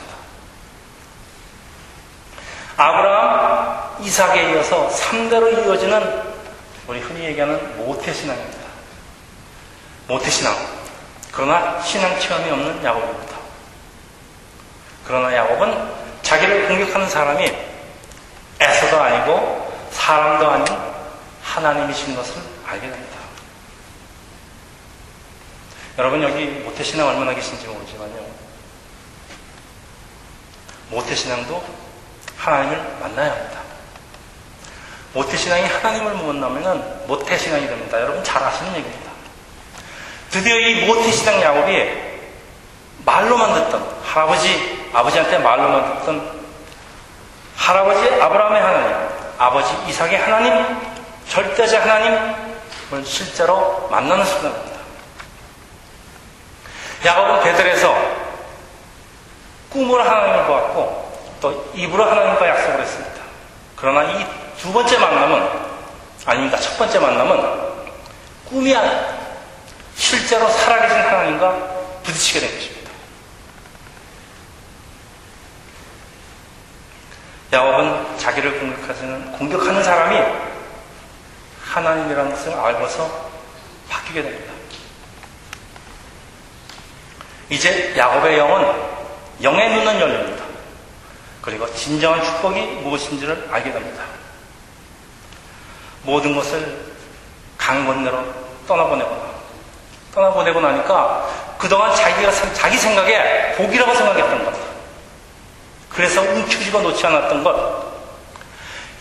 아브라함, 2.77 3.97
이삭에 4.01 4.51
이어서 4.51 4.89
3대로 4.89 5.65
이어지는 5.65 6.23
우리 6.87 6.99
흔히 7.01 7.25
얘기하는 7.25 7.77
모태신앙입니다. 7.77 8.57
모태신앙. 10.07 10.55
그러나 11.31 11.81
신앙 11.81 12.17
체험이 12.19 12.49
없는 12.51 12.83
야곱입니다. 12.83 13.37
그러나 15.05 15.35
야곱은 15.35 15.91
자기를 16.21 16.67
공격하는 16.67 17.09
사람이 17.09 17.51
에서도 18.59 18.99
아니고 18.99 19.66
사람도 19.97 20.47
아닌 20.47 20.65
하나님이신 21.43 22.15
것을 22.15 22.41
알게 22.65 22.87
됩니다. 22.87 23.17
여러분 25.97 26.21
여기 26.21 26.45
모태신앙 26.45 27.07
얼마나 27.07 27.33
계신지 27.33 27.65
모르지만요. 27.65 28.25
모태신앙도 30.91 31.63
하나님을 32.37 32.77
만나야 33.01 33.31
합니다. 33.31 33.59
모태신앙이 35.13 35.65
하나님을 35.65 36.13
못 36.13 36.33
만나면 36.33 37.05
모태신앙이 37.07 37.67
됩니다. 37.67 37.99
여러분 37.99 38.23
잘 38.23 38.43
아시는 38.43 38.75
얘기입니다. 38.75 39.11
드디어 40.29 40.59
이 40.59 40.85
모태신앙 40.85 41.41
야곱이 41.41 42.07
말로만 43.03 43.53
듣던 43.55 44.01
할아버지, 44.03 44.89
아버지한테 44.93 45.39
말로만 45.39 45.99
듣던 45.99 46.37
할아버지 47.55 48.21
아브라함의 48.21 48.61
하나님, 48.61 49.06
아버지 49.37 49.73
이삭의 49.87 50.17
하나님, 50.17 50.65
절대자 51.29 51.81
하나님을 51.81 53.05
실제로 53.05 53.87
만나는 53.91 54.25
순간입니다. 54.25 54.77
야곱은 57.05 57.43
베들에서 57.43 57.95
꿈으로 59.69 60.01
하나님을 60.03 60.45
보았고 60.45 61.37
또 61.41 61.71
입으로 61.75 62.03
하나님과 62.09 62.47
약속을 62.47 62.81
했습니다. 62.81 63.21
그러나 63.75 64.03
이 64.03 64.47
두 64.59 64.73
번째 64.73 64.97
만남은 64.97 65.49
아닙니다. 66.25 66.57
첫 66.59 66.77
번째 66.77 66.99
만남은 66.99 67.77
꿈이 68.49 68.75
아니라 68.75 69.17
실제로 69.95 70.49
살아계신 70.49 70.97
하나님과 70.97 71.51
부딪히게 72.03 72.39
된 72.39 72.55
것입니다. 72.55 72.86
야곱은 77.51 78.17
자기를 78.17 78.59
공격하는, 78.59 79.31
공격하는 79.33 79.83
사람이 79.83 80.19
하나님이라는 81.63 82.31
것을 82.31 82.53
알고서 82.53 83.29
바뀌게 83.89 84.21
됩니다. 84.21 84.53
이제 87.49 87.93
야곱의 87.95 88.37
영은 88.37 88.97
영의 89.43 89.69
눈은 89.69 90.01
열립니다. 90.01 90.43
그리고 91.41 91.71
진정한 91.73 92.21
축복이 92.23 92.59
무엇인지를 92.83 93.47
알게 93.49 93.71
됩니다. 93.71 94.03
모든 96.03 96.35
것을 96.35 96.77
강 97.57 97.85
건너로 97.85 98.25
떠나보내거나 98.67 99.27
떠나보내고 100.13 100.59
나니까 100.59 101.55
그동안 101.57 101.95
자기가 101.95 102.31
자기 102.53 102.77
생각에 102.77 103.53
복이라고 103.55 103.93
생각했던 103.93 104.45
것 104.45 104.66
그래서 105.97 106.21
움켜쥐고 106.21 106.79
놓지 106.79 107.07
않았던 107.07 107.43
것 107.43 107.87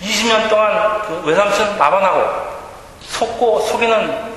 20년 0.01 0.49
동안 0.49 1.03
그 1.03 1.27
외삼촌 1.27 1.77
나반하고 1.77 2.57
속고 3.03 3.61
속이는 3.61 4.35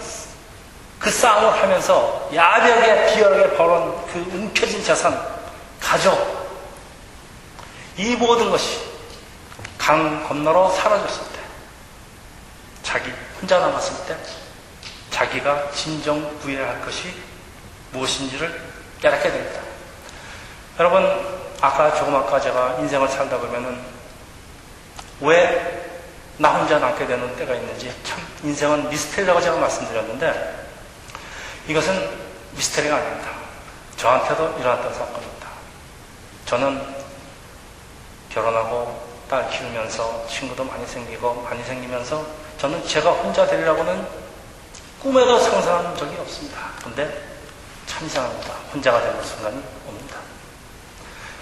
그 1.00 1.10
싸움을 1.10 1.64
하면서 1.64 2.30
야비하게 2.34 3.14
비열하게 3.14 3.56
벌은 3.56 4.06
그 4.08 4.20
움켜진 4.34 4.84
자산 4.84 5.18
가족 5.80 6.20
이 7.96 8.18
모든 8.18 8.52
것이 8.52 8.78
강 9.78 10.28
건너로 10.28 10.70
사라졌을 10.72 11.24
때 11.32 11.40
자기 12.84 13.10
혼자 13.40 13.60
남았을 13.60 14.06
때 14.06 14.18
자기가 15.12 15.72
진정 15.72 16.38
구해야 16.40 16.68
할 16.68 16.82
것이 16.82 17.14
무엇인지를 17.94 18.62
깨닫게 19.02 19.32
됩니다. 19.32 19.62
여러분, 20.78 21.39
아까 21.62 21.94
조금 21.96 22.16
아까 22.16 22.40
제가 22.40 22.76
인생을 22.80 23.08
살다 23.08 23.38
보면은 23.38 23.80
왜 25.22 25.80
나 26.40 26.54
혼자 26.54 26.80
남게 26.80 27.06
되는 27.06 27.36
때가 27.36 27.54
있는지 27.54 27.94
참 28.04 28.18
인생은 28.44 28.90
미스테리라고 28.90 29.42
제가 29.42 29.58
말씀드렸는데 29.58 30.68
이것은 31.68 32.18
미스테리가 32.52 32.96
아닙니다. 32.96 33.32
저한테도 33.98 34.56
일어났던 34.58 34.94
사건입니다. 34.94 35.50
저는 36.46 36.96
결혼하고 38.30 39.06
딸 39.30 39.50
키우면서 39.50 40.28
친구도 40.28 40.64
많이 40.64 40.88
생기고 40.88 41.42
많이 41.42 41.62
생기면서 41.66 42.26
저는 42.58 42.88
제가 42.88 43.12
혼자 43.12 43.46
되리라고는 43.46 44.08
꿈에도 45.02 45.38
상상한 45.40 45.94
적이 45.98 46.16
없습니다. 46.22 46.72
근데 46.82 47.22
참 47.86 48.06
이상합니다. 48.08 48.54
혼자가 48.74 49.02
되는 49.02 49.22
순간이. 49.26 49.62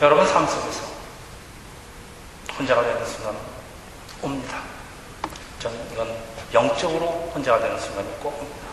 여러분 0.02 0.28
삶 0.28 0.46
속에서 0.46 0.84
혼자가 2.58 2.84
되는 2.84 3.06
순간은 3.06 3.40
옵니다. 4.22 4.62
저는 5.60 5.92
이건 5.92 6.16
영적으로 6.54 7.32
혼자가 7.34 7.60
되는 7.60 7.80
순간이 7.80 8.08
꼭 8.20 8.40
옵니다. 8.40 8.68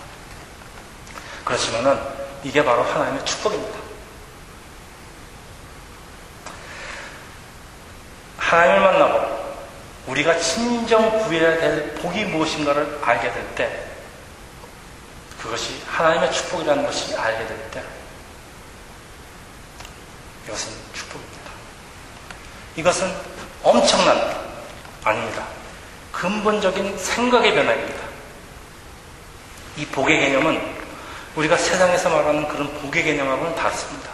그렇지만은 1.45 1.99
이게 2.43 2.63
바로 2.63 2.83
하나님의 2.83 3.25
축복입니다. 3.25 3.79
하나님을 8.37 8.81
만나고 8.81 9.55
우리가 10.07 10.39
진정 10.39 11.19
구해야 11.25 11.59
될 11.59 11.95
복이 11.95 12.27
무엇인가를 12.27 13.01
알게 13.03 13.33
될 13.33 13.55
때, 13.55 13.87
그것이 15.41 15.83
하나님의 15.87 16.31
축복이라는 16.33 16.85
것이 16.85 17.17
알게 17.17 17.47
될 17.47 17.71
때, 17.71 17.83
이것은. 20.47 20.84
이것은 22.77 23.13
엄청난, 23.63 24.35
아닙니다. 25.05 25.47
근본적인 26.13 26.99
생각의 26.99 27.55
변화입니다. 27.55 28.03
이 29.77 29.87
복의 29.87 30.21
개념은 30.21 30.61
우리가 31.37 31.57
세상에서 31.57 32.11
말하는 32.11 32.49
그런 32.49 32.73
복의 32.81 33.03
개념하고는 33.03 33.55
다릅니다. 33.55 34.11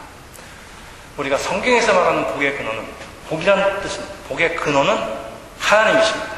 우리가 1.16 1.36
성경에서 1.36 1.92
말하는 1.92 2.26
복의 2.32 2.56
근원은 2.56 2.86
복이라는 3.28 3.80
뜻입니다. 3.82 4.14
복의 4.28 4.56
근원은 4.56 5.20
하나님이십니다. 5.58 6.32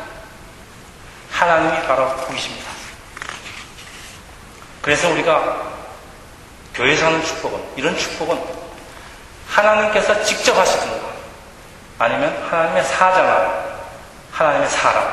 하나님이 1.30 1.86
바로 1.86 2.14
복이십니다. 2.16 2.70
그래서 4.80 5.08
우리가 5.10 5.72
교회에서 6.74 7.06
하는 7.06 7.24
축복은, 7.24 7.62
이런 7.76 7.96
축복은 7.96 8.42
하나님께서 9.48 10.24
직접 10.24 10.56
하시든가, 10.56 11.11
아니면 12.02 12.36
하나님의 12.50 12.84
사자나 12.84 13.62
하나님의 14.32 14.68
사람, 14.68 15.04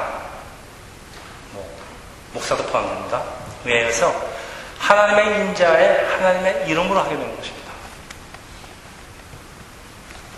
뭐, 1.51 1.79
목사도 2.33 2.65
포함됩니다. 2.65 3.21
의해서 3.63 4.11
하나님의 4.79 5.39
인자에 5.39 6.05
하나님의 6.05 6.67
이름으로 6.67 6.99
하게 6.99 7.09
되는 7.11 7.37
것입니다. 7.37 7.71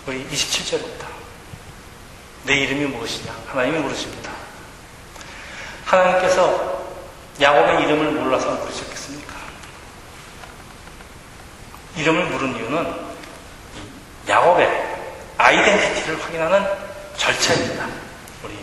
우리 0.06 0.28
27절입니다. 0.28 1.06
내 2.42 2.56
이름이 2.56 2.84
무엇이냐? 2.84 3.32
하나님이 3.46 3.78
물으십니다. 3.78 4.30
하나님께서 5.86 6.82
야곱의 7.40 7.82
이름을 7.84 8.10
몰라서 8.10 8.50
물으셨겠습니까? 8.50 9.32
이름을 11.96 12.26
물은 12.26 12.56
이유는 12.56 12.94
야곱의 14.28 14.92
아이덴티티 15.38 15.91
를 16.06 16.20
확인하는 16.20 16.66
절차입니다. 17.16 17.86
우리 18.42 18.58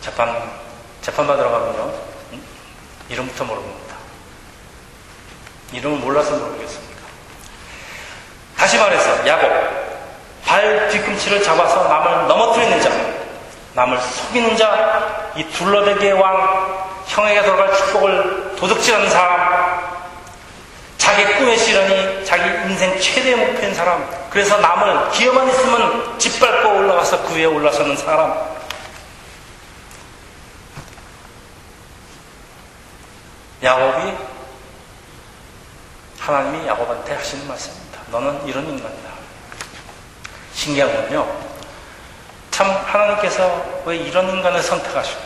재판, 0.00 0.50
재판받으러 1.02 1.50
가면요. 1.50 1.92
이름부터 3.10 3.44
물어봅니다. 3.44 3.96
이름을 5.72 5.98
몰라서 5.98 6.30
물어보겠습니까? 6.36 7.00
다시 8.56 8.78
말해서 8.78 9.26
야곱, 9.26 9.50
발 10.44 10.88
뒤꿈치를 10.88 11.42
잡아서 11.42 11.86
남을 11.86 12.28
넘어뜨리는 12.28 12.80
자, 12.80 12.90
남을 13.74 14.00
속이는 14.00 14.56
자, 14.56 15.32
이 15.36 15.44
둘러대기의 15.44 16.14
왕, 16.14 16.88
형에게 17.08 17.42
돌아갈 17.42 17.76
축복을 17.76 18.56
도둑질하는 18.56 19.10
사람, 19.10 19.80
자기 20.96 21.24
꿈의 21.34 21.58
실현이 21.58 22.24
자기 22.24 22.44
인생 22.70 22.98
최대의 22.98 23.36
목표인 23.36 23.74
사람, 23.74 24.19
그래서 24.30 24.56
남을 24.58 25.10
기어만 25.10 25.48
있으면 25.48 26.18
짓밟고 26.18 26.68
올라가서 26.68 27.22
그 27.24 27.34
위에 27.34 27.44
올라서는 27.46 27.96
사람, 27.96 28.32
야곱이 33.62 34.16
하나님이 36.20 36.66
야곱한테 36.66 37.14
하시는 37.14 37.46
말씀입니다. 37.48 38.00
너는 38.10 38.46
이런 38.46 38.64
인간이다. 38.64 39.10
신기한 40.54 40.94
건요. 40.94 41.26
참 42.50 42.70
하나님께서 42.70 43.82
왜 43.84 43.96
이런 43.96 44.28
인간을 44.28 44.62
선택하시고 44.62 45.20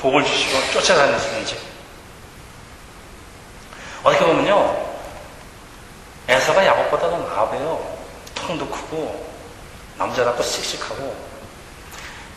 복을 0.00 0.24
주시고 0.24 0.72
쫓아다니시는지 0.72 1.60
어떻게 4.02 4.24
보면요. 4.24 4.91
에서가 6.32 6.64
야곱보다는 6.64 7.26
나아요. 7.26 7.94
통도 8.34 8.66
크고 8.68 9.26
남자답고 9.98 10.42
씩씩하고 10.42 11.14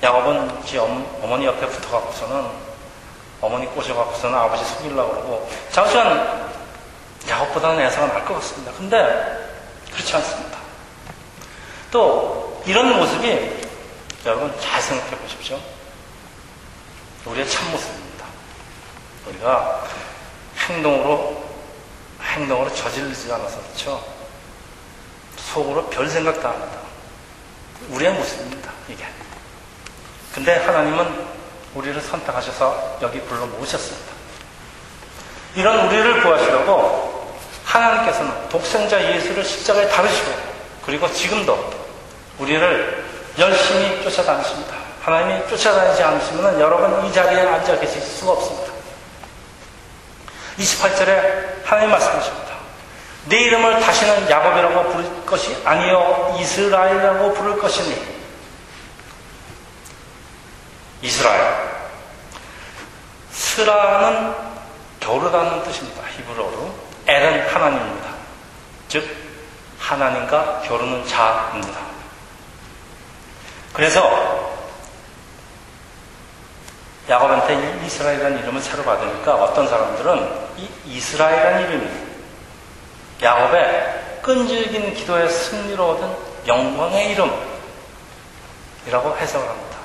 야곱은 0.04 0.66
지 0.66 0.78
어머니 0.78 1.46
옆에 1.46 1.66
붙어갖고서는 1.66 2.50
어머니 3.40 3.66
꼬셔갖고서는 3.68 4.38
아버지 4.38 4.66
속이려고 4.66 5.12
그러고 5.12 5.50
자우지만 5.72 6.52
야곱보다는 7.30 7.80
에서가 7.86 8.08
나을 8.08 8.26
것 8.26 8.36
같습니다. 8.36 8.74
근데 8.74 8.98
그렇지 9.94 10.16
않습니다. 10.16 10.58
또 11.90 12.62
이런 12.66 12.98
모습이 12.98 13.66
여러분 14.26 14.54
잘 14.60 14.82
생각해 14.82 15.16
보십시오. 15.18 15.58
우리의 17.26 17.50
참모습입니다. 17.50 18.26
우리가 19.28 19.84
행동으로 20.68 21.45
행동으로 22.36 22.74
저지르지 22.74 23.32
않아서 23.32 23.62
그렇죠. 23.62 24.04
속으로 25.38 25.86
별 25.88 26.10
생각도 26.10 26.48
안 26.48 26.54
합니다. 26.54 26.78
우리의 27.90 28.14
모습입니다. 28.14 28.72
이게. 28.90 29.06
근데 30.34 30.58
하나님은 30.58 31.26
우리를 31.76 32.00
선택하셔서 32.02 33.00
여기 33.02 33.22
불러 33.22 33.46
모으셨습니다. 33.46 34.14
이런 35.56 35.88
우리를 35.88 36.22
구하시려고 36.22 37.36
하나님께서는 37.64 38.50
독생자 38.50 39.02
예수를 39.02 39.44
십자가에 39.44 39.88
다루시고 39.88 40.32
그리고 40.86 41.12
지금도 41.12 41.74
우리를 42.38 43.06
열심히 43.40 44.04
쫓아다니십니다. 44.04 44.76
하나님이 45.02 45.48
쫓아다니지 45.50 46.04
않으시면 46.04 46.60
여러분 46.60 47.06
이 47.06 47.14
자리에 47.14 47.42
앉아 47.42 47.80
계실 47.80 48.02
수가 48.02 48.34
없습니다. 48.34 48.65
28절에 50.58 51.66
하나님 51.66 51.92
말씀하십니다. 51.92 52.46
내 53.26 53.40
이름을 53.40 53.80
다시는 53.80 54.30
야곱이라고 54.30 54.92
부를 54.92 55.26
것이 55.26 55.58
아니요 55.66 56.36
이스라엘이라고 56.40 57.34
부를 57.34 57.58
것이니 57.58 58.16
이스라엘 61.02 61.76
스라는 63.32 64.34
겨루다는 65.00 65.64
뜻입니다. 65.64 66.04
히브리어로 66.18 66.74
엘은 67.08 67.48
하나님입니다. 67.50 68.10
즉 68.88 69.08
하나님과 69.80 70.62
겨루는 70.62 71.06
자입니다. 71.08 71.80
그래서 73.74 74.56
야곱한테 77.10 77.82
이스라엘이라는 77.86 78.40
이름을 78.40 78.62
새로 78.62 78.84
받으니까 78.84 79.36
어떤 79.36 79.68
사람들은 79.68 80.45
이 80.58 80.70
이스라엘이라는 80.86 81.70
이름이 81.70 81.88
야곱의 83.22 84.20
끈질긴 84.22 84.94
기도의 84.94 85.30
승리로 85.30 85.90
얻은 85.92 86.16
영광의 86.48 87.12
이름이라고 87.12 89.18
해석을 89.18 89.48
합니다. 89.48 89.78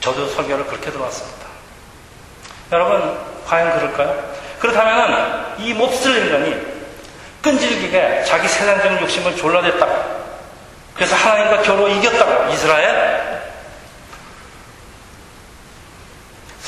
저도 0.00 0.26
설교를 0.28 0.66
그렇게 0.66 0.90
들어왔습니다. 0.90 1.46
여러분, 2.72 3.18
과연 3.46 3.78
그럴까요? 3.78 4.32
그렇다면 4.58 5.56
이 5.58 5.74
몹쓸 5.74 6.26
인간이 6.26 6.56
끈질기게 7.42 8.24
자기 8.24 8.48
세상적인 8.48 9.00
욕심을 9.00 9.36
졸라댔다고 9.36 10.22
그래서 10.94 11.16
하나님과 11.16 11.62
겨루 11.62 11.90
이겼다고 11.90 12.52
이스라엘 12.52 13.11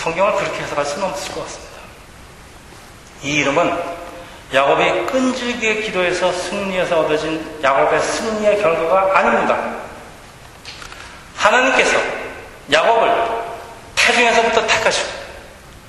성경을 0.04 0.34
그렇게 0.34 0.60
해석할 0.60 0.84
수는 0.84 1.08
없을 1.08 1.34
것 1.34 1.44
같습니다. 1.44 1.72
이 3.22 3.36
이름은 3.36 3.74
야곱이 4.52 5.06
끈질기게 5.06 5.80
기도해서 5.80 6.30
승리해서 6.30 7.00
얻어진 7.00 7.58
야곱의 7.62 8.00
승리의 8.02 8.60
결과가 8.60 9.18
아닙니다. 9.18 9.76
하나님께서 11.36 11.98
야곱을 12.70 13.14
태중에서부터 13.96 14.66
택하시고 14.66 15.08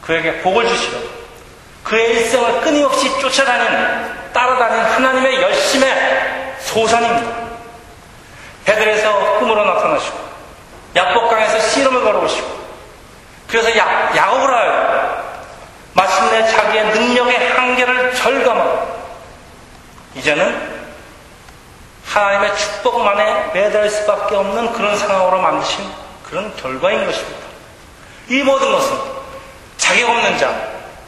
그에게 0.02 0.42
복을 0.42 0.66
주시고 0.66 0.98
그의 1.84 2.12
일생을 2.12 2.62
끊임없이 2.62 3.10
쫓아다니는 3.20 4.32
따라다니는 4.32 4.86
하나님의 4.86 5.42
열심의 5.42 6.56
소산입니다. 6.62 7.36
베들에서 8.64 9.40
꿈으로 9.40 9.66
나타나시고 9.66 10.18
약복강에서 10.96 11.60
씨름을 11.60 12.02
걸어오시고 12.02 12.65
그래서 13.48 13.78
야, 13.78 14.12
야곱을 14.16 14.54
하여 14.54 15.24
마침내 15.94 16.48
자기의 16.52 16.86
능력의 16.92 17.50
한계를 17.52 18.14
절감하고 18.16 18.96
이제는 20.16 20.76
하나님의 22.06 22.58
축복만에 22.58 23.52
매달 23.54 23.90
수밖에 23.90 24.36
없는 24.36 24.74
그런 24.74 24.98
상황으로 24.98 25.42
만드신 25.42 25.86
그런 26.24 26.56
결과인 26.56 27.06
것입니다. 27.06 27.46
이 28.30 28.42
모든 28.42 28.72
것은 28.72 28.98
자격 29.78 30.10
없는 30.10 30.38
자, 30.38 30.54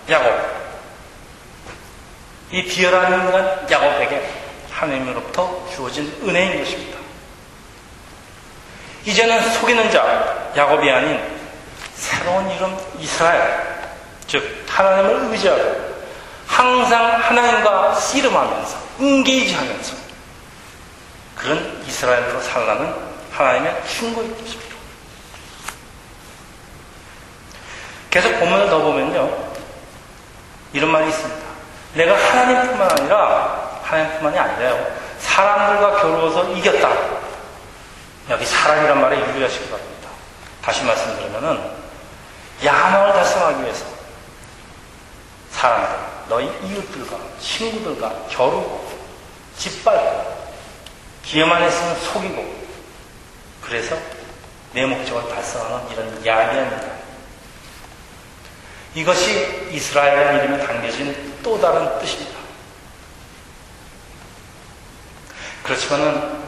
야곱. 0.09 0.57
이 2.51 2.63
비열한 2.63 3.13
인간 3.13 3.67
야곱에게 3.69 4.29
하나님으로부터 4.71 5.67
주어진 5.73 6.13
은혜인 6.23 6.59
것입니다. 6.59 6.97
이제는 9.05 9.49
속이는 9.53 9.91
자, 9.91 10.51
야곱이 10.55 10.89
아닌 10.89 11.36
새로운 11.97 12.49
이름 12.51 12.77
이스라엘, 12.99 13.89
즉 14.27 14.65
하나님을 14.69 15.31
의지하고 15.31 15.95
항상 16.47 17.21
하나님과 17.21 17.95
씨름하면서 17.95 18.77
응게이지하면서 18.99 19.95
그런 21.35 21.83
이스라엘로 21.85 22.41
살라는 22.41 22.93
하나님의 23.31 23.83
충고인 23.87 24.31
것입니다. 24.37 24.75
계속 28.09 28.39
본문을 28.39 28.69
더 28.69 28.79
보면요. 28.79 29.47
이런 30.73 30.91
말이 30.91 31.09
있습니다. 31.09 31.47
내가 31.93 32.15
하나님뿐만 32.15 32.91
아니라, 32.91 33.79
하나님뿐만이 33.83 34.39
아니라요. 34.39 34.87
사람들과 35.19 36.01
겨루어서 36.01 36.51
이겼다. 36.53 36.89
여기 38.29 38.45
사람이란 38.45 39.01
말에 39.01 39.17
유의하시기 39.19 39.69
바랍니다. 39.69 40.09
다시 40.61 40.83
말씀드리면은, 40.83 41.86
야망을 42.63 43.13
달성하기 43.13 43.63
위해서 43.63 43.85
사람들, 45.51 45.97
너희 46.29 46.45
이웃들과 46.67 47.17
친구들과 47.39 48.27
겨루고, 48.29 48.97
짓밟고, 49.57 50.47
기회만 51.23 51.61
했으면 51.61 51.95
속이고, 51.99 52.67
그래서 53.61 53.97
내 54.73 54.85
목적을 54.85 55.29
달성하는 55.33 55.91
이런 55.91 56.25
야비한 56.25 56.97
이것이 58.93 59.69
이스라엘의 59.71 60.43
이름에 60.43 60.65
담겨진 60.65 61.39
또 61.43 61.59
다른 61.59 61.99
뜻입니다. 61.99 62.37
그렇지만은 65.63 66.43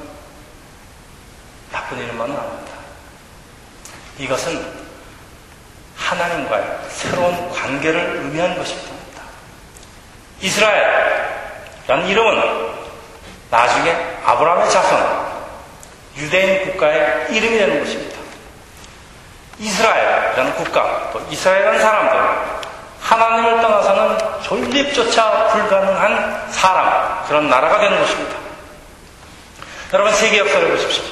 나쁜 1.71 1.99
이름만은 1.99 2.35
아닙니다. 2.35 2.73
이것은 4.17 4.78
하나님과의 5.99 6.63
새로운 6.89 7.51
관계를 7.51 8.21
의미하는 8.23 8.57
것입니다. 8.57 8.89
이스라엘이라는 10.41 12.07
이름은 12.07 12.69
나중에 13.51 13.95
아브라함의 14.25 14.69
자손, 14.69 15.29
유대인 16.17 16.71
국가의 16.71 17.27
이름이 17.31 17.57
되는 17.57 17.83
것입니다. 17.83 18.17
이스라엘이라는 19.59 20.55
국가, 20.55 21.09
또 21.11 21.19
이스라엘이라는 21.29 21.79
사람들, 21.79 22.59
하나님을 23.01 23.61
떠나서는 23.61 24.41
존립조차 24.43 25.47
불가능한 25.47 26.51
사람, 26.51 27.25
그런 27.27 27.49
나라가 27.49 27.79
되는 27.79 27.99
것입니다. 27.99 28.37
여러분, 29.93 30.13
세계 30.13 30.37
역사를 30.39 30.69
보십시오. 30.69 31.03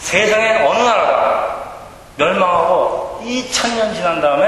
세상의 0.00 0.66
어느 0.66 0.78
나라가 0.78 1.72
멸망하고 2.16 3.01
2000년 3.24 3.94
지난 3.94 4.20
다음에 4.20 4.46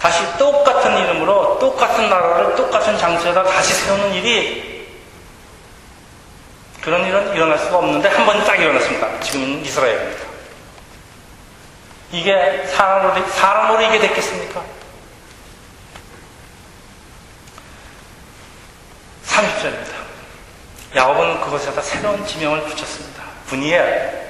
다시 0.00 0.22
똑같은 0.38 0.96
이름으로 0.98 1.58
똑같은 1.58 2.08
나라를 2.08 2.54
똑같은 2.56 2.96
장소에다 2.98 3.44
다시 3.44 3.74
세우는 3.74 4.14
일이 4.14 4.88
그런 6.80 7.04
일은 7.06 7.34
일어날 7.34 7.58
수가 7.58 7.78
없는데 7.78 8.08
한 8.08 8.24
번 8.26 8.42
딱 8.44 8.58
일어났습니다. 8.58 9.20
지금 9.20 9.62
이스라엘입니다. 9.62 10.24
이게 12.12 12.64
사람으로, 12.74 13.28
사람으로 13.28 13.82
이게 13.82 13.98
됐겠습니까? 14.08 14.62
30절입니다. 19.26 20.00
야곱은 20.96 21.40
그것에다 21.42 21.80
새로운 21.82 22.26
지명을 22.26 22.62
붙였습니다. 22.64 23.22
분이엘. 23.46 24.29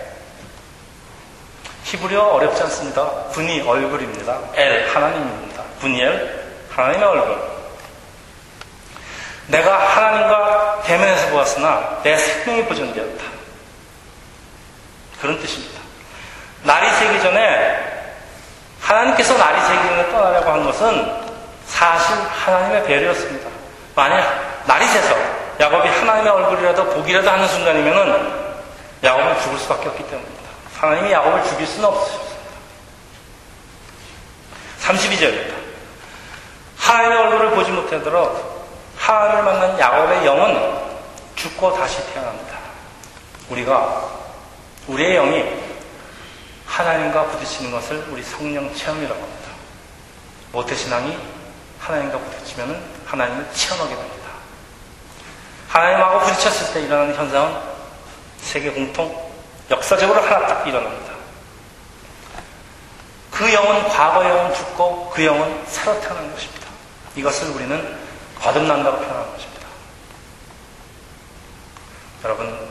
히브리어 1.90 2.22
어렵지 2.22 2.62
않습니다. 2.62 3.05
분이 3.33 3.62
얼굴입니다. 3.62 4.38
엘, 4.55 4.88
하나님입니다. 4.94 5.64
분이엘, 5.81 6.44
하나님의 6.70 7.09
얼굴. 7.09 7.37
내가 9.48 9.76
하나님과 9.76 10.83
대면에서 10.85 11.31
보았으나 11.31 11.98
내 12.05 12.16
생명이 12.16 12.64
보존되었다. 12.66 13.24
그런 15.20 15.40
뜻입니다. 15.40 15.81
날이 16.62 16.88
새기 16.94 17.20
전에 17.20 18.07
하나님께서 18.81 19.37
날이 19.37 19.61
새기 19.61 19.88
전에 19.88 20.11
떠나려고 20.12 20.48
한 20.48 20.64
것은 20.64 21.12
사실 21.66 22.14
하나님의 22.16 22.85
배려였습니다. 22.85 23.48
만약 23.96 24.62
날이 24.64 24.87
새서 24.87 25.16
야곱이 25.59 25.88
하나님의 25.88 26.33
얼굴이라도 26.33 26.85
보기라도 26.90 27.31
하는 27.31 27.48
순간이면은 27.48 28.33
야곱은 29.03 29.40
죽을 29.40 29.59
수밖에 29.59 29.88
없기 29.88 30.05
때문입니다. 30.05 30.39
하나님이 30.81 31.12
야곱을 31.12 31.45
죽일 31.45 31.66
수는 31.66 31.85
없으셨습니다. 31.85 32.40
32절입니다. 34.81 35.55
하나님의 36.79 37.19
얼굴을 37.19 37.51
보지 37.51 37.71
못하도록 37.71 38.66
하나님을 38.97 39.43
만난 39.43 39.79
야곱의 39.79 40.25
영은 40.25 40.81
죽고 41.37 41.75
다시 41.75 41.99
태어납니다. 42.14 42.59
우리가 43.51 44.09
우리의 44.87 45.16
영이 45.16 45.45
하나님과 46.64 47.27
부딪히는 47.27 47.73
것을 47.73 48.07
우리 48.09 48.23
성령 48.23 48.75
체험이라고 48.75 49.21
합니다. 49.21 49.51
모태신앙이 50.53 51.19
하나님과 51.79 52.16
부딪히면 52.16 52.83
하나님을 53.05 53.47
체험하게 53.53 53.97
됩니다. 53.97 54.31
하나님하고 55.69 56.21
부딪혔을 56.21 56.73
때 56.73 56.81
일어나는 56.81 57.14
현상은 57.14 57.55
세계 58.38 58.71
공통, 58.71 59.30
역사적으로 59.70 60.20
하나 60.20 60.46
딱 60.46 60.66
일어납니다. 60.66 61.12
그 63.30 63.52
영은 63.52 63.88
과거 63.88 64.28
영은 64.28 64.54
죽고 64.54 65.11
그 65.11 65.24
영은 65.24 65.64
새로 65.66 66.00
태어난 66.00 66.30
것입니다. 66.33 66.66
이것을 67.16 67.48
우리는 67.50 67.98
거듭난다고 68.38 68.98
표현하는 68.98 69.33
것입니다. 69.33 69.66
여러분, 72.24 72.70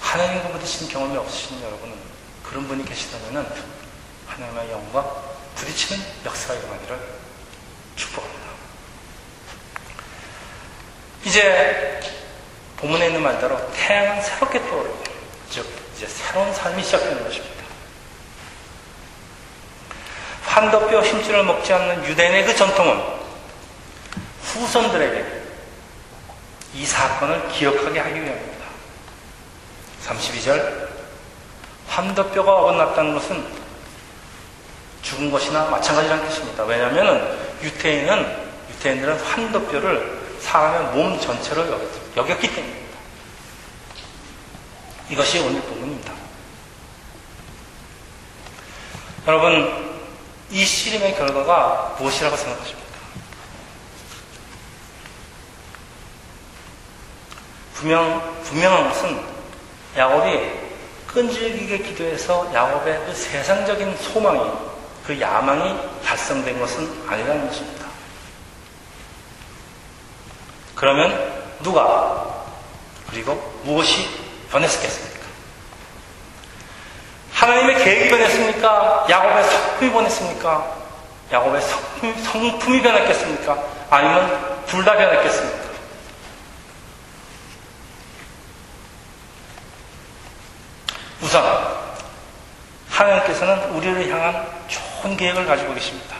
하나님과 0.00 0.48
부딪히는 0.48 0.92
경험이 0.92 1.16
없으신 1.18 1.62
여러분은 1.62 1.94
그런 2.42 2.66
분이 2.68 2.84
계시다면 2.84 3.52
하나님의 4.26 4.70
영과 4.70 5.04
부딪히는 5.56 6.04
역사가 6.24 6.54
일어나기를 6.54 6.98
축복합니다. 7.96 8.40
이제 11.24 12.00
본문에 12.78 13.08
있는 13.08 13.22
말대로 13.22 13.70
태양은 13.72 14.22
새롭게 14.22 14.58
떠오르고 14.68 15.04
즉 15.50 15.79
이제 16.00 16.08
새로운 16.08 16.50
삶이 16.54 16.82
시작되는 16.82 17.22
것입니다. 17.22 17.62
환도뼈 20.46 21.02
힘줄을 21.02 21.44
먹지 21.44 21.74
않는 21.74 22.06
유대인의 22.06 22.46
그 22.46 22.56
전통은 22.56 23.02
후손들에게 24.42 25.42
이 26.72 26.86
사건을 26.86 27.50
기억하게 27.50 28.00
하기 28.00 28.14
위함입니다. 28.14 28.64
32절 30.06 30.88
환도뼈가 31.86 32.50
어긋났다는 32.50 33.12
것은 33.12 33.44
죽은 35.02 35.30
것이나 35.30 35.66
마찬가지라는 35.66 36.26
뜻입니다. 36.26 36.64
왜냐하면 36.64 37.38
유태인은 37.62 38.48
유태인들은 38.70 39.18
환도뼈를 39.18 40.18
사람의 40.40 40.94
몸 40.94 41.20
전체를 41.20 41.78
여겼기 42.16 42.48
때문입니다. 42.54 42.89
이것이 45.10 45.40
오늘 45.40 45.60
본문입니다. 45.62 46.12
여러분, 49.26 49.98
이 50.50 50.64
씨름의 50.64 51.16
결과가 51.16 51.96
무엇이라고 51.98 52.36
생각하십니까? 52.36 52.90
분명, 57.74 58.42
분명한 58.44 58.88
것은 58.88 59.20
야곱이 59.96 60.60
끈질기게 61.08 61.78
기도해서 61.78 62.48
야곱의 62.54 63.06
그 63.06 63.14
세상적인 63.14 63.96
소망이, 63.96 64.40
그 65.04 65.20
야망이 65.20 65.76
달성된 66.04 66.60
것은 66.60 67.08
아니라는 67.08 67.48
것입니다. 67.48 67.86
그러면 70.76 71.42
누가 71.62 72.44
그리고 73.10 73.34
무엇이 73.64 74.19
변했겠습니까? 74.50 75.20
하나님의 77.32 77.84
계획이 77.84 78.08
변했습니까? 78.10 79.06
야곱의 79.08 79.44
성품이 79.44 79.92
변했습니까? 79.92 80.76
야곱의 81.32 81.62
성품, 81.62 82.24
성품이 82.24 82.82
변했겠습니까? 82.82 83.58
아니면 83.90 84.64
둘 84.66 84.84
다 84.84 84.96
변했겠습니까? 84.96 85.60
우선 91.22 91.44
하나님께서는 92.90 93.70
우리를 93.70 94.10
향한 94.10 94.46
좋은 94.68 95.16
계획을 95.16 95.46
가지고 95.46 95.74
계십니다. 95.74 96.16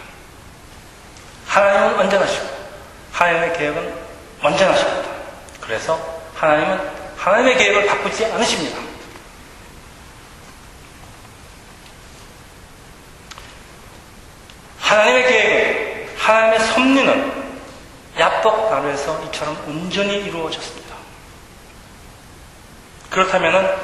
하나님은 1.46 1.98
언제나시고 2.00 2.46
하나님의 3.12 3.58
계획은 3.58 3.94
언제나십니다. 4.42 5.10
그래서 5.60 5.98
하나님은 6.36 6.99
하나님의 7.20 7.58
계획을 7.58 7.86
바꾸지 7.86 8.24
않으십니다. 8.24 8.78
하나님의 14.80 15.26
계획은 15.26 16.16
하나님의 16.16 16.66
섭리는 16.66 17.50
야복 18.18 18.70
나루에서 18.70 19.22
이처럼 19.26 19.62
온전히 19.66 20.16
이루어졌습니다. 20.24 20.96
그렇다면 23.10 23.78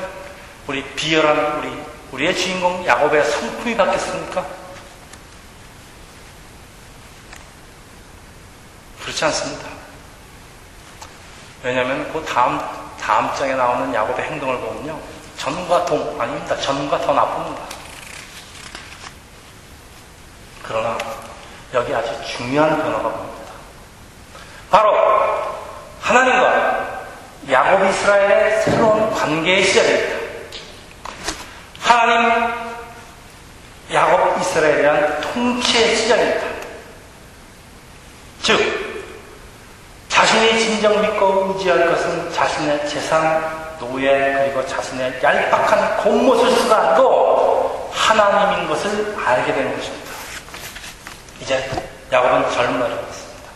우리 0.66 0.82
비열한 0.94 1.58
우리 1.58 1.82
우리의 2.12 2.34
주인공 2.34 2.86
야곱의 2.86 3.22
성품이 3.22 3.76
바뀌었습니까? 3.76 4.46
그렇지 9.02 9.24
않습니다. 9.26 9.68
왜냐하면 11.62 12.10
그 12.12 12.24
다음 12.24 12.85
다음 13.06 13.32
장에 13.36 13.54
나오는 13.54 13.94
야곱의 13.94 14.24
행동을 14.24 14.58
보면요 14.58 14.98
전과 15.38 15.84
동 15.84 16.20
아닙니다. 16.20 16.56
전과 16.56 16.98
더 17.02 17.12
나쁩니다. 17.12 17.62
그러나 20.64 20.98
여기 21.72 21.94
아주 21.94 22.10
중요한 22.26 22.76
변화가 22.76 23.08
보입니다. 23.08 23.52
바로 24.72 24.92
하나님과 26.00 27.04
야곱 27.48 27.88
이스라엘의 27.90 28.62
새로운 28.62 29.14
관계의 29.14 29.62
시작입니다. 29.62 30.16
하나님 31.80 32.54
야곱 33.92 34.40
이스라엘이란 34.40 35.20
통치의 35.20 35.96
시작입니다. 35.96 36.46
즉 38.42 38.85
자신이 40.36 40.60
진정 40.60 41.00
믿고 41.00 41.54
의지할 41.54 41.86
것은 41.86 42.30
자신의 42.30 42.86
재산, 42.86 43.78
노예, 43.78 44.34
그리고 44.44 44.66
자신의 44.66 45.18
얄팍한 45.22 45.96
겉모습을 46.02 46.50
쓰고 46.50 47.90
하나님인 47.90 48.68
것을 48.68 49.16
알게 49.24 49.54
되는 49.54 49.74
것입니다. 49.74 50.10
이제 51.40 51.70
야곱은 52.12 52.52
젊은아를 52.52 52.96
받습니다. 52.96 53.50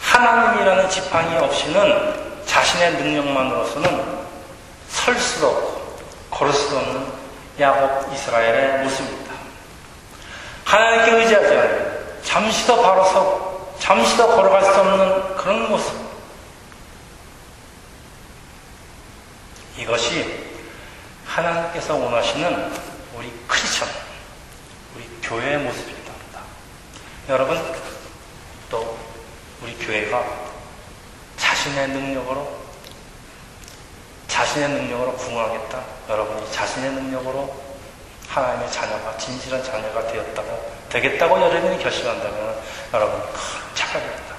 하나님이라는 0.00 0.90
지팡이 0.90 1.36
없이는 1.38 2.42
자신의 2.46 2.92
능력만으로서는 2.92 4.26
설 4.88 5.16
수도 5.16 5.48
없고 5.48 5.98
걸을 6.30 6.52
수도 6.52 6.76
없는 6.76 7.06
야곱 7.58 8.12
이스라엘의 8.14 8.84
모습입니다. 8.84 9.34
하나님께 10.64 11.10
의지하지 11.10 11.46
않으면 11.46 12.06
잠시 12.22 12.64
더 12.64 12.80
바로 12.80 13.04
서고 13.06 13.45
잠시 13.78 14.16
더 14.16 14.26
걸어갈 14.34 14.62
수 14.62 14.80
없는 14.80 15.36
그런 15.36 15.70
모습. 15.70 15.94
이것이 19.78 20.44
하나님께서 21.26 21.94
원하시는 21.94 22.72
우리 23.14 23.32
크리스천, 23.46 23.88
우리 24.94 25.04
교회의 25.22 25.58
모습이기도 25.58 26.12
합니다. 26.12 26.40
여러분, 27.28 27.58
또 28.70 28.98
우리 29.62 29.74
교회가 29.76 30.24
자신의 31.36 31.88
능력으로 31.88 32.56
자신의 34.28 34.68
능력으로 34.68 35.16
부흥하겠다. 35.16 35.84
여러분이 36.08 36.52
자신의 36.52 36.92
능력으로 36.92 37.65
하나님의 38.28 38.70
자녀가 38.70 39.16
진실한 39.16 39.62
자녀가 39.62 40.06
되었다고 40.06 40.76
되겠다고 40.88 41.40
여러분이 41.40 41.82
결심한다면 41.82 42.56
여러분 42.92 43.20
큰 43.20 43.74
착각입니다. 43.74 44.34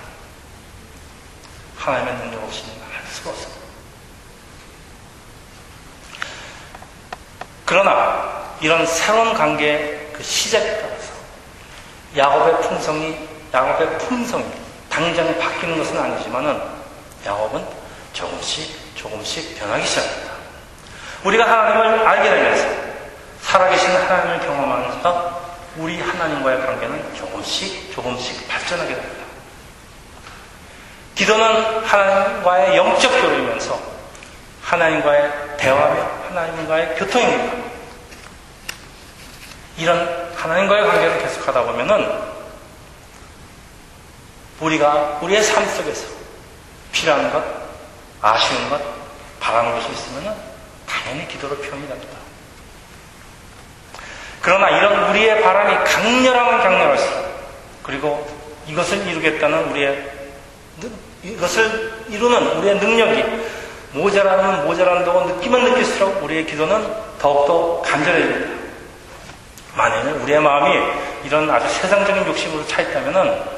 하나님의 1.77 2.15
능력 2.15 2.43
없이는 2.43 2.73
할 2.91 3.03
수가 3.11 3.29
없습니다. 3.29 3.61
그러나 7.65 8.55
이런 8.61 8.85
새로운 8.85 9.33
관계의 9.33 10.11
그 10.13 10.23
시작에 10.23 10.77
따라서 10.77 11.13
야곱의 12.15 12.61
풍성이 12.61 13.27
야곱의 13.53 13.97
품성이 13.99 14.45
당장 14.89 15.37
바뀌는 15.37 15.77
것은 15.77 15.97
아니지만은 15.97 16.61
야곱은 17.25 17.65
조금씩 18.13 18.95
조금씩 18.95 19.59
변하기 19.59 19.85
시작합니다. 19.85 20.31
우리가 21.23 21.43
하나님을 21.43 22.07
알게 22.07 22.29
되면서 22.29 22.86
살아계신 23.47 23.95
하나님을 23.95 24.45
경험하면서 24.45 25.47
우리 25.77 26.01
하나님과의 26.01 26.65
관계는 26.65 27.15
조금씩 27.15 27.93
조금씩 27.93 28.45
발전하게 28.45 28.93
됩니다. 28.93 29.25
기도는 31.15 31.85
하나님과의 31.85 32.75
영적 32.75 33.09
교류이면서 33.09 33.79
하나님과의 34.61 35.57
대화며 35.57 36.11
하나님과의 36.27 36.95
교통입니다. 36.97 37.67
이런 39.77 40.33
하나님과의 40.35 40.85
관계를 40.85 41.19
계속하다 41.19 41.63
보면은 41.63 42.21
우리가 44.59 45.19
우리의 45.21 45.41
삶 45.41 45.65
속에서 45.65 46.07
필요한 46.91 47.31
것, 47.31 47.43
아쉬운 48.21 48.69
것, 48.69 48.81
바라는 49.39 49.71
것이 49.73 49.89
있으면 49.93 50.35
당연히 50.85 51.27
기도로 51.29 51.55
표현이 51.55 51.87
됩니다. 51.87 52.16
그러나 54.41 54.69
이런 54.69 55.09
우리의 55.09 55.41
바람이 55.41 55.83
강렬하면 55.85 56.61
강렬할수록 56.61 57.27
그리고 57.83 58.27
이것을 58.67 59.07
이루겠다는 59.07 59.71
우리의 59.71 60.11
이것을 61.23 62.05
이루는 62.09 62.57
우리의 62.57 62.75
능력이 62.77 63.23
모자라면 63.93 64.65
모자란다고 64.65 65.25
느끼면 65.25 65.63
느낄수록 65.63 66.23
우리의 66.23 66.45
기도는 66.45 66.87
더욱더 67.19 67.81
간절해집니다. 67.81 68.57
만약에 69.75 70.11
우리의 70.11 70.39
마음이 70.39 70.75
이런 71.23 71.49
아주 71.49 71.67
세상적인 71.69 72.25
욕심으로 72.27 72.65
차 72.67 72.81
있다면 72.81 73.57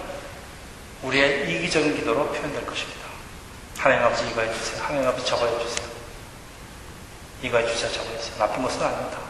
우리의 1.03 1.49
이기적인 1.49 1.95
기도로 1.95 2.27
표현될 2.27 2.65
것입니다. 2.65 2.99
하나님 3.77 4.03
아버지 4.03 4.27
이거 4.29 4.41
해주세요. 4.41 4.83
하나님 4.83 5.07
아버지 5.07 5.25
저거 5.25 5.45
해주세요. 5.45 5.87
이거 7.41 7.57
해주세요. 7.57 7.91
저거 7.91 8.09
해주세요. 8.09 8.37
나쁜 8.37 8.63
것은 8.63 8.83
아닙니다. 8.83 9.28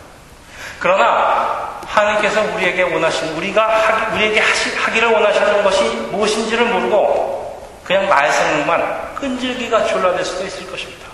그러나 0.80 1.80
하나님께서 1.86 2.42
우리에게 2.56 2.84
원하시는 2.84 3.36
우리가 3.36 3.68
하기, 3.68 4.16
우리에게 4.16 4.40
하시, 4.40 4.76
하기를 4.76 5.12
원하시는 5.12 5.64
것이 5.64 5.84
무엇인지를 6.12 6.66
모르고 6.66 7.80
그냥 7.84 8.08
생각만 8.32 9.16
끈질기가 9.16 9.86
졸라될 9.86 10.24
수도 10.24 10.46
있을 10.46 10.70
것입니다. 10.70 11.08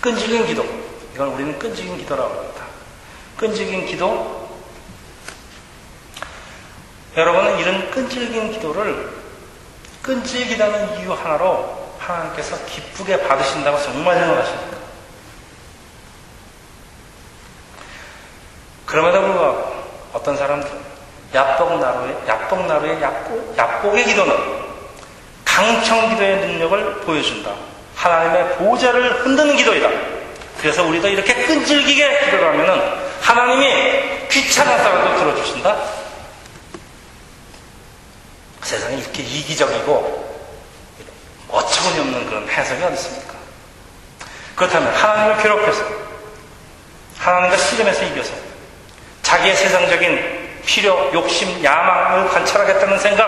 끈질긴 0.00 0.46
기도. 0.46 0.64
이걸 1.14 1.28
우리는 1.28 1.58
끈질긴 1.58 1.98
기도라고 1.98 2.32
합니다. 2.32 2.64
끈질긴 3.36 3.86
기도. 3.86 4.48
여러분은 7.16 7.58
이런 7.58 7.90
끈질긴 7.90 8.52
기도를 8.52 9.10
끈질기다는 10.02 11.00
이유 11.00 11.12
하나로 11.12 11.94
하나님께서 11.98 12.56
기쁘게 12.66 13.26
받으신다고 13.26 13.82
정말 13.82 14.18
생각하십니까? 14.20 14.76
그럼에도 18.86 19.20
불구하고 19.20 19.76
어떤 20.12 20.36
사람들은 20.36 20.86
야복나루의, 21.34 22.16
야복나루의 22.26 23.02
약복, 23.02 23.54
약복의 23.58 24.04
기도는 24.04 24.34
강청 25.44 26.10
기도의 26.10 26.36
능력을 26.38 27.00
보여준다. 27.00 27.50
하나님의 27.96 28.56
보좌를 28.56 29.24
흔드는 29.24 29.56
기도이다. 29.56 29.88
그래서 30.60 30.84
우리도 30.84 31.08
이렇게 31.08 31.34
끈질기게 31.34 32.24
기도를 32.24 32.48
하면은 32.48 33.06
하나님이 33.20 34.28
귀찮아서라도 34.28 35.18
들어주신다? 35.18 35.76
세상에 38.62 38.96
이렇게 38.96 39.22
이기적이고 39.22 40.26
어처구니 41.48 42.00
없는 42.00 42.26
그런 42.26 42.48
해석이 42.48 42.82
어디 42.82 42.94
있습니까? 42.94 43.34
그렇다면 44.56 44.94
하나님을 44.94 45.42
괴롭혀서 45.42 45.84
하나님과 47.18 47.56
씨름해서 47.56 48.04
이겨서 48.04 48.32
자기의 49.26 49.56
세상적인 49.56 50.60
필요, 50.64 51.10
욕심, 51.12 51.62
야망을 51.64 52.28
관찰하겠다는 52.28 52.96
생각 53.00 53.26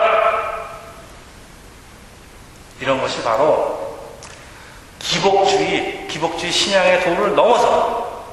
이런 2.79 3.01
것이 3.01 3.21
바로 3.21 3.99
기복주의, 4.97 6.07
기복주의 6.07 6.53
신앙의 6.53 7.03
도를 7.03 7.35
넘어서 7.35 8.23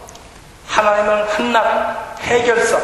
하나님을 0.68 1.29
한낱 1.29 2.20
해결사 2.20 2.79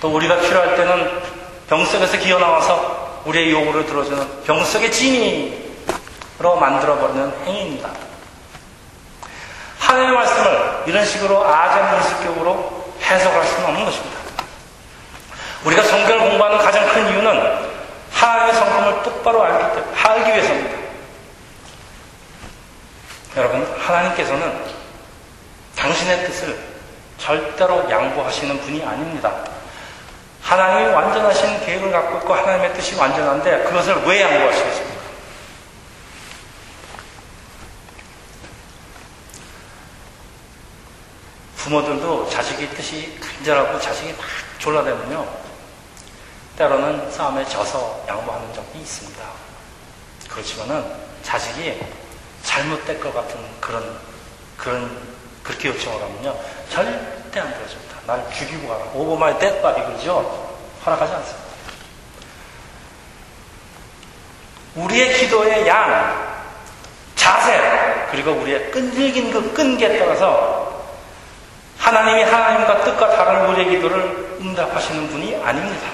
또 0.00 0.14
우리가 0.16 0.40
필요할 0.40 0.74
때는 0.74 1.20
병석에서 1.68 2.16
기어나와서 2.16 3.22
우리의 3.26 3.52
요구를 3.52 3.84
들어주는 3.84 4.44
병석의 4.44 4.90
지니로 4.90 6.56
만들어버리는 6.58 7.34
행위입니다. 7.44 7.90
하나님의 9.78 10.14
말씀을 10.14 10.84
이런 10.86 11.04
식으로 11.04 11.46
아전인식격으로 11.46 12.77
해석할 13.08 13.44
수는 13.44 13.68
없는 13.68 13.84
것입니다. 13.84 14.18
우리가 15.64 15.82
성경을 15.82 16.28
공부하는 16.28 16.58
가장 16.58 16.86
큰 16.88 17.08
이유는 17.10 17.68
하나님의 18.12 18.54
성품을 18.54 19.02
똑바로 19.02 19.42
알기, 19.42 19.74
때문에, 19.74 19.96
알기 20.02 20.30
위해서입니다. 20.30 20.78
여러분, 23.36 23.76
하나님께서는 23.78 24.64
당신의 25.76 26.26
뜻을 26.26 26.58
절대로 27.18 27.88
양보하시는 27.90 28.60
분이 28.60 28.84
아닙니다. 28.84 29.32
하나님이 30.42 30.92
완전하신 30.92 31.64
계획을 31.64 31.92
갖고 31.92 32.18
있고 32.18 32.34
하나님의 32.34 32.72
뜻이 32.74 32.94
완전한데 32.94 33.64
그것을 33.64 33.96
왜 34.06 34.22
양보하시겠습니까? 34.22 34.97
부모들도 41.68 42.30
자식의 42.30 42.70
뜻이 42.70 43.18
간절하고 43.20 43.78
자식이 43.78 44.14
막 44.14 44.20
졸라대면요. 44.58 45.28
때로는 46.56 47.10
싸움에 47.10 47.44
져서 47.44 48.04
양보하는 48.08 48.54
적이 48.54 48.80
있습니다. 48.80 49.22
그렇지만은 50.28 50.84
자식이 51.22 51.78
잘못될 52.42 52.98
것 52.98 53.14
같은 53.14 53.38
그런, 53.60 54.00
그런, 54.56 54.98
그렇게 55.42 55.68
요청을 55.68 56.02
하면요. 56.02 56.34
절대 56.70 57.40
안 57.40 57.54
들어줍니다. 57.54 57.96
날 58.06 58.32
죽이고 58.32 58.66
가라. 58.66 58.84
Over 58.94 59.23
my 59.23 59.38
dead 59.38 59.60
body 59.60 59.82
그러죠? 59.82 60.56
허락하지 60.86 61.12
않습니다. 61.12 61.48
우리의 64.74 65.18
기도의 65.18 65.68
양, 65.68 66.44
자세, 67.14 68.06
그리고 68.10 68.32
우리의 68.32 68.70
끈질긴 68.70 69.30
그 69.30 69.52
끈기에 69.52 69.98
따라서 69.98 70.57
하나님이 71.88 72.22
하나님과 72.22 72.82
뜻과 72.82 73.16
다른 73.16 73.46
우리의 73.46 73.70
기도를 73.70 74.36
응답하시는 74.42 75.08
분이 75.08 75.42
아닙니다. 75.42 75.88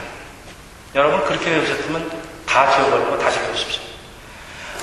여러분 0.97 1.25
그렇게 1.25 1.45
배우셨으면 1.45 2.11
다 2.45 2.69
지워버리고 2.73 3.17
다시 3.17 3.39
배우십시오. 3.39 3.81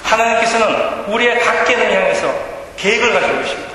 하나님께서는 0.04 1.06
우리의 1.10 1.42
각계를 1.42 1.94
향해서 1.94 2.34
계획을 2.78 3.14
가지고 3.14 3.42
계십니다. 3.42 3.72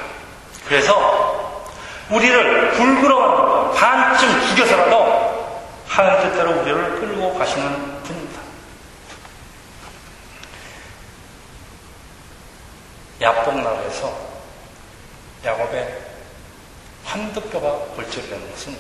그래서 0.66 1.62
우리를 2.08 2.70
불구러 2.70 3.18
만들고 3.18 3.72
반쯤 3.72 4.46
죽여서라도 4.48 5.56
하나님 5.86 6.30
뜻대로 6.30 6.58
우리를 6.62 7.00
끌고 7.00 7.38
가시는 7.38 8.02
분입니다. 8.02 8.40
야복나루에서 13.20 14.10
야곱의 15.44 16.05
한두 17.06 17.40
뼈가 17.40 17.70
골절이 17.94 18.28
되는 18.28 18.50
것은 18.50 18.76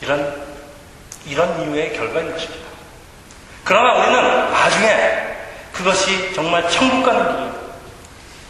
이런, 0.00 0.46
이런 1.26 1.60
이유의 1.62 1.92
결과인 1.92 2.32
것입니다. 2.32 2.66
그러나 3.62 3.94
우리는 3.94 4.50
나중에 4.50 5.36
그것이 5.72 6.32
정말 6.34 6.68
천국 6.70 7.04
가는 7.04 7.36
길 7.36 7.60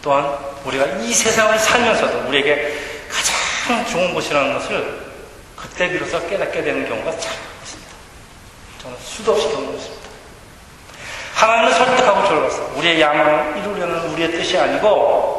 또한 0.02 0.38
우리가 0.64 0.86
이 0.98 1.12
세상을 1.12 1.58
살면서도 1.58 2.28
우리에게 2.28 2.78
가장 3.10 3.86
좋은 3.86 4.14
곳이라는 4.14 4.54
것을 4.54 5.06
그때 5.56 5.88
비로소 5.90 6.24
깨닫게 6.28 6.62
되는 6.62 6.88
경우가 6.88 7.10
참 7.18 7.32
많습니다. 7.58 7.90
저는 8.82 8.96
수도 9.02 9.32
없이 9.32 9.48
경험을 9.48 9.74
했습니다. 9.74 10.06
하나님을 11.34 11.72
설득하고 11.72 12.28
졸라서 12.28 12.72
우리의 12.76 13.00
야망을 13.00 13.58
이루려는 13.58 14.10
우리의 14.10 14.30
뜻이 14.32 14.56
아니고 14.56 15.35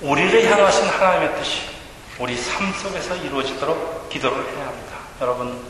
우리를 0.00 0.50
향하신 0.50 0.86
하나님의 0.86 1.36
뜻이 1.36 1.62
우리 2.18 2.36
삶 2.36 2.72
속에서 2.72 3.16
이루어지도록 3.16 4.08
기도를 4.08 4.36
해야 4.54 4.66
합니다. 4.66 4.96
여러분, 5.20 5.64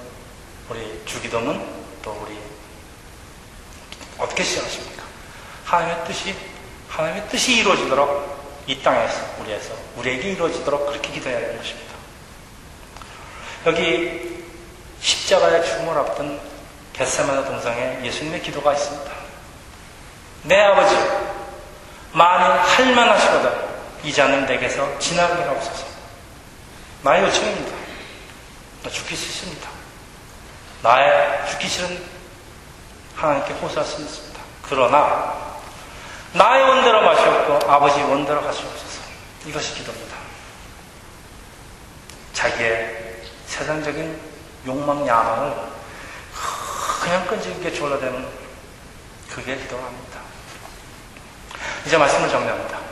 우리 0.68 1.02
주기도는 1.04 1.64
또 2.02 2.18
우리 2.22 2.38
어떻게 4.18 4.42
시작하십니까? 4.42 5.02
하나님의 5.64 6.04
뜻이, 6.06 6.34
하나님의 6.88 7.28
뜻이 7.28 7.56
이루어지도록 7.58 8.62
이 8.66 8.82
땅에서, 8.82 9.20
우리에서, 9.40 9.74
우리에게 9.96 10.32
이루어지도록 10.32 10.86
그렇게 10.86 11.10
기도해야 11.10 11.38
하는 11.38 11.58
것입니다. 11.58 11.94
여기 13.66 14.44
십자가의 15.00 15.64
죽음을 15.64 15.98
앞둔 15.98 16.40
겟세마네 16.94 17.44
동상에 17.44 18.04
예수님의 18.04 18.42
기도가 18.42 18.72
있습니다. 18.72 19.10
내 20.44 20.60
아버지, 20.60 20.94
만일 22.12 22.60
할만하시거든 22.60 23.63
이 24.04 24.12
잔을 24.12 24.46
내게서 24.46 24.98
지나게 24.98 25.42
하옵소서. 25.42 25.86
나의 27.02 27.22
요청입니다. 27.24 27.76
나 28.82 28.90
죽기 28.90 29.16
싫습니다. 29.16 29.68
나의 30.82 31.48
죽기 31.50 31.68
싫은 31.68 32.04
하나님께 33.16 33.54
호소할 33.54 33.88
수 33.88 34.02
있습니다. 34.02 34.40
그러나 34.62 35.34
나의 36.34 36.68
원대로 36.68 37.02
마시옵고 37.02 37.70
아버지 37.70 38.00
원대로 38.02 38.42
가시옵소서. 38.42 39.00
이것이 39.46 39.74
기도입니다. 39.74 40.16
자기의 42.34 43.22
세상적인 43.46 44.20
욕망, 44.66 45.06
야망을 45.06 45.54
그냥 47.02 47.26
끈질기게 47.26 47.72
졸라대는 47.72 48.26
그게 49.30 49.56
기도가 49.56 49.84
합니다. 49.84 50.20
이제 51.86 51.96
말씀을 51.96 52.28
정리합니다. 52.28 52.83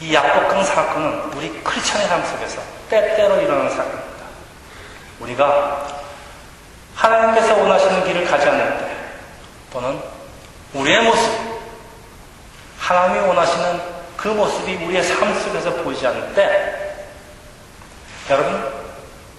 이 0.00 0.14
약복강 0.14 0.64
사건은 0.64 1.32
우리 1.34 1.62
크리스천의 1.62 2.08
삶 2.08 2.24
속에서 2.24 2.62
때때로 2.88 3.40
일어나는 3.40 3.70
사건입니다. 3.70 4.24
우리가 5.20 5.86
하나님께서 6.94 7.54
원하시는 7.56 8.04
길을 8.04 8.24
가지 8.26 8.48
않을 8.48 8.78
때 8.78 8.96
또는 9.70 10.00
우리의 10.72 11.02
모습, 11.02 11.60
하나님이 12.78 13.26
원하시는 13.26 13.80
그 14.16 14.28
모습이 14.28 14.76
우리의 14.84 15.02
삶 15.02 15.38
속에서 15.38 15.74
보이지 15.82 16.06
않을 16.06 16.34
때 16.34 17.06
여러분 18.30 18.72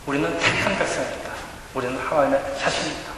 우리는 0.05 0.37
택한 0.39 0.77
백성입니다. 0.77 1.31
우리는 1.73 1.97
하나님의 1.97 2.39
자신입니다. 2.59 3.10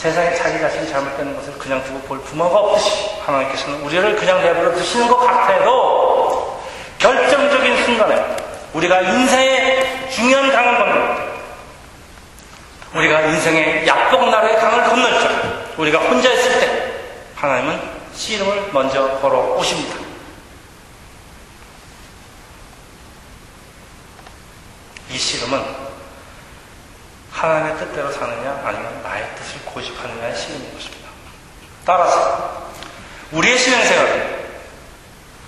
세상에 0.00 0.34
자기 0.34 0.58
자신이 0.58 0.88
잘못되는 0.88 1.36
것을 1.36 1.58
그냥 1.58 1.84
두고 1.84 2.00
볼 2.00 2.22
부모가 2.22 2.58
없듯이 2.58 3.20
하나님께서는 3.20 3.82
우리를 3.82 4.16
그냥 4.16 4.40
내버려 4.40 4.72
두시는 4.72 5.06
것 5.06 5.18
같아도 5.18 6.58
결정적인 6.98 7.84
순간에 7.84 8.36
우리가 8.72 9.02
인생의 9.02 10.08
중요한 10.10 10.50
강을 10.50 10.78
건널 10.78 11.16
때 11.16 11.22
우리가 12.94 13.20
인생의 13.20 13.86
약복나루의 13.86 14.56
강을 14.56 14.84
건널 14.84 15.10
때 15.20 15.28
우리가 15.76 15.98
혼자 15.98 16.32
있을 16.32 16.60
때 16.60 16.92
하나님은 17.34 17.78
씨름을 18.14 18.70
먼저 18.72 19.18
걸어 19.18 19.54
오십니다. 19.58 19.96
이 25.10 25.18
씨름은 25.18 25.89
하나님의 27.40 27.78
뜻대로 27.78 28.12
사느냐 28.12 28.60
아니면 28.62 29.02
나의 29.02 29.26
뜻을 29.34 29.64
고집하느냐의 29.64 30.36
시름인 30.36 30.74
것입니다. 30.74 31.08
따라서 31.86 32.70
우리의 33.32 33.58
신앙생활은 33.58 34.40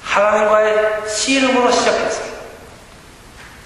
하나님과의 0.03 1.09
씨름으로 1.11 1.71
시작해서 1.71 2.23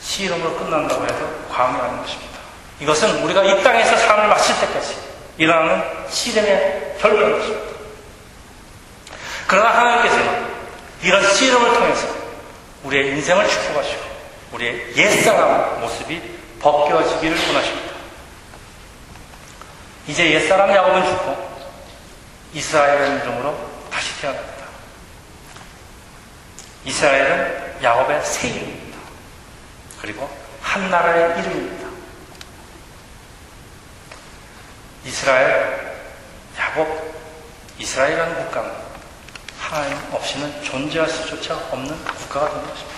씨름으로 0.03 0.57
끝난다고 0.57 1.05
해도 1.05 1.47
과언이 1.49 1.81
아닌 1.81 2.03
것입니다. 2.03 2.37
이것은 2.81 3.23
우리가 3.23 3.45
이 3.45 3.63
땅에서 3.63 3.97
삶을 3.97 4.27
마칠 4.27 4.59
때까지 4.59 4.97
일어나는 5.39 5.85
씨름의 6.11 6.97
결과인 7.01 7.39
것입니다. 7.39 7.77
그러나 9.47 9.71
하나님께서는 9.71 10.47
이런 11.03 11.33
씨름을 11.33 11.75
통해서 11.75 12.09
우리의 12.83 13.11
인생을 13.11 13.49
축복하시고 13.49 14.03
우리의 14.53 14.97
옛사람 14.97 15.81
모습이 15.81 16.21
벗겨지기를 16.61 17.37
원하십니다. 17.47 17.86
이제 20.09 20.31
옛사람 20.33 20.71
야곱은 20.71 21.05
죽고 21.05 21.57
이스라엘의 22.55 23.21
이름으로 23.21 23.59
다시 23.91 24.21
태어납니다. 24.21 24.67
이스라엘은 26.85 27.83
야곱의 27.83 28.25
새 28.25 28.49
이름입니다. 28.49 28.99
그리고 30.01 30.31
한 30.63 30.89
나라의 30.89 31.41
이름입니다. 31.41 31.89
이스라엘, 35.05 35.97
야곱, 36.59 37.15
이스라엘이라는 37.79 38.45
국가는 38.45 38.71
하나님 39.59 39.99
없이는 40.13 40.63
존재할 40.63 41.09
수조차 41.09 41.57
없는 41.57 42.05
국가가 42.05 42.51
된 42.51 42.63
것입니다. 42.69 42.97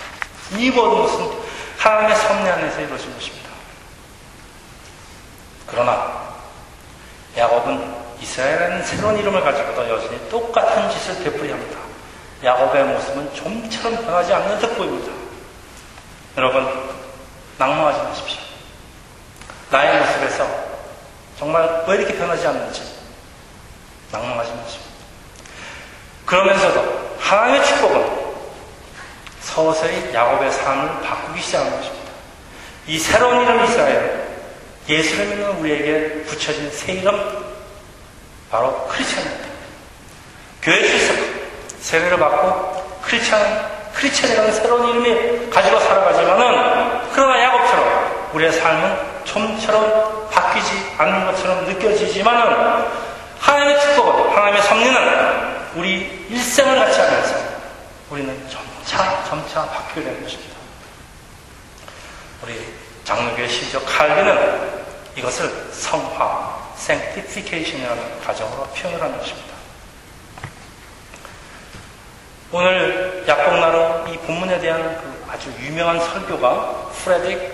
이 0.57 0.69
모든 0.71 1.01
것은 1.03 1.49
하나님의 1.77 2.15
섭리 2.15 2.49
안에서 2.49 2.81
이루어진 2.81 3.13
것입니다. 3.13 3.49
그러나 5.67 6.28
야곱은 7.39 7.95
이스라엘이라는 8.21 8.83
새로운 8.83 9.17
이름을 9.17 9.41
가지고도 9.41 9.89
여전히 9.89 10.29
똑같은 10.29 10.89
짓을 10.89 11.23
되풀이합니다. 11.23 11.79
야곱의 12.43 12.83
모습은 12.83 13.33
좀처럼 13.33 14.05
변하지 14.05 14.33
않는 14.33 14.59
듯 14.59 14.75
보입니다. 14.77 15.11
여러분, 16.37 16.67
낭망하지 17.57 18.03
마십시오. 18.03 18.39
나의 19.71 19.99
모습에서 19.99 20.47
정말 21.37 21.85
왜 21.87 21.95
이렇게 21.95 22.17
변하지 22.17 22.47
않는지 22.47 22.83
낭망하지 24.11 24.51
마십시오. 24.51 24.81
그러면서도 26.25 27.17
하나님의 27.19 27.65
축복은 27.65 28.19
서서히 29.41 30.13
야곱의 30.13 30.51
삶을 30.51 31.01
바꾸기 31.01 31.41
시작하는 31.41 31.77
것입니다. 31.77 32.11
이 32.87 32.99
새로운 32.99 33.41
이름 33.41 33.63
이스라엘, 33.63 34.18
믿는 34.89 35.49
우리에게 35.59 36.23
붙여진 36.23 36.71
새 36.71 36.93
이름 36.93 37.15
바로 38.49 38.87
크리스천입니다. 38.87 39.47
교회 40.63 40.87
출석, 40.87 41.15
세례를 41.79 42.17
받고 42.17 42.99
크리스천, 43.03 43.39
크리스천이라는 43.93 44.51
새로운 44.51 44.89
이름이 44.89 45.49
가지고 45.51 45.79
살아가지만은 45.79 47.09
그러나 47.13 47.43
야곱처럼 47.43 48.29
우리의 48.33 48.51
삶은 48.51 48.97
좀처럼 49.25 50.29
바뀌지 50.31 50.93
않는 50.97 51.25
것처럼 51.27 51.65
느껴지지만은 51.65 52.85
하나님의 53.39 53.81
축복은 53.81 54.31
하나님의 54.31 54.61
섭리는 54.63 55.69
우리 55.75 56.25
일생을 56.29 56.79
같이 56.79 56.99
하면서 56.99 57.35
우리는 58.09 58.49
점차 58.49 59.23
점차 59.29 59.65
바뀌게 59.67 60.01
되는 60.03 60.23
것입니다. 60.23 60.55
우리 62.43 62.73
장로교의 63.03 63.49
시적 63.49 63.85
칼빈은 63.85 64.78
이것을 65.15 65.49
성화, 65.71 66.73
sanctification이라는 66.77 68.21
가정으로 68.21 68.63
표현을 68.67 69.01
하는 69.01 69.17
것입니다. 69.17 69.49
오늘 72.51 73.23
약복나루 73.27 74.11
이 74.11 74.17
본문에 74.17 74.59
대한 74.59 74.81
그 74.97 75.31
아주 75.31 75.51
유명한 75.59 75.99
설교가 75.99 76.89
프레딕 77.03 77.51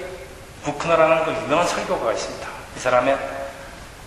부크너라는 0.64 1.26
그 1.26 1.32
유명한 1.44 1.68
설교가 1.68 2.14
있습니다. 2.14 2.48
이 2.76 2.80
사람의 2.80 3.18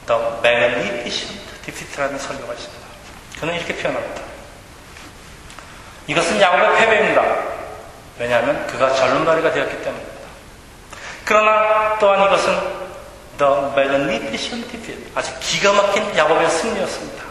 The 0.07 0.21
Magnificent 0.43 1.63
Defeat라는 1.65 2.19
설교가 2.19 2.55
있습니다. 2.55 2.87
그는 3.41 3.55
이렇게 3.55 3.77
표현합니다. 3.77 4.23
이것은 6.07 6.41
야곱의 6.41 6.79
패배입니다. 6.79 7.23
왜냐하면 8.19 8.67
그가 8.67 8.95
절름발이가 8.95 9.53
되었기 9.53 9.83
때문입니다. 9.83 10.19
그러나 11.25 11.99
또한 11.99 12.25
이것은 12.25 12.88
The 13.39 13.73
Magnificent 13.73 14.69
Defeat. 14.71 15.13
아주 15.15 15.33
기가 15.41 15.73
막힌 15.73 16.17
야곱의 16.17 16.51
승리였습니다. 16.51 17.25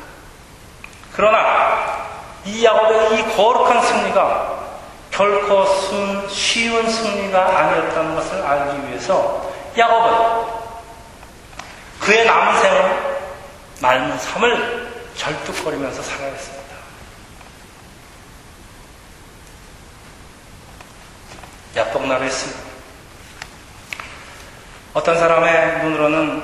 그러나 1.13 2.07
이 2.45 2.63
야곱의 2.63 3.19
이 3.19 3.35
거룩한 3.35 3.81
승리가 3.81 4.57
결코 5.11 5.65
순, 5.65 6.29
쉬운 6.29 6.89
승리가 6.89 7.59
아니었다는 7.59 8.15
것을 8.15 8.41
알기 8.41 8.87
위해서 8.87 9.51
야곱은 9.77 10.57
그의 11.99 12.25
남은 12.25 12.61
생을 12.61 13.19
남은 13.79 14.17
삶을 14.17 14.87
절뚝거리면서 15.15 16.01
살아야 16.01 16.31
했습니다. 16.31 16.67
야복나루의 21.75 22.31
승리. 22.31 22.66
어떤 24.97 25.15
사람의 25.19 25.83
눈으로는 25.83 26.43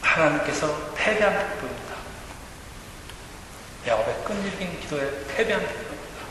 하나님께서 0.00 0.72
패배한 0.94 1.36
듯 1.36 1.60
보입니다. 1.60 1.96
야곱의 3.84 4.14
끈질긴 4.24 4.80
기도에 4.80 5.10
패배한 5.34 5.60
듯 5.60 5.74
보입니다. 5.74 6.22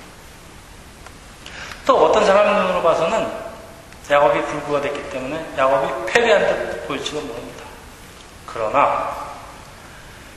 또 1.86 2.06
어떤 2.06 2.26
사람 2.26 2.56
눈으로 2.56 2.82
봐서는 2.82 3.30
야곱이 4.10 4.42
불구가 4.44 4.80
됐기 4.80 5.10
때문에 5.10 5.46
야곱이 5.58 6.14
패배한 6.14 6.48
듯 6.48 6.88
보일지도 6.88 7.20
모릅니다. 7.20 7.66
그러나 8.46 9.18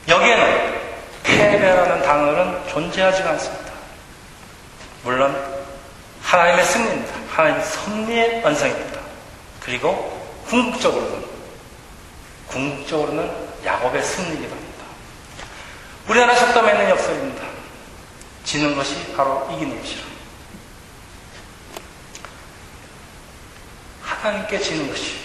여기에는 0.09 0.81
패배라는 1.23 2.01
단어는 2.03 2.67
존재하지가 2.67 3.29
않습니다. 3.29 3.71
물론 5.03 5.41
하나님의 6.21 6.65
승리입니다. 6.65 7.13
하나님의 7.31 7.65
섭리의 7.65 8.41
완성입니다. 8.43 8.99
그리고 9.61 10.18
궁극적으로는 10.49 11.25
궁극적으로는 12.47 13.31
야곱의 13.63 14.03
승리이기도 14.03 14.49
합니다. 14.49 14.85
우리나라 16.07 16.35
속담에 16.35 16.71
있는 16.71 16.89
역설입니다. 16.89 17.47
지는 18.43 18.75
것이 18.75 19.13
바로 19.15 19.47
이기는 19.53 19.79
것이라. 19.79 20.01
하나님께 24.01 24.59
지는 24.59 24.89
것이, 24.89 25.19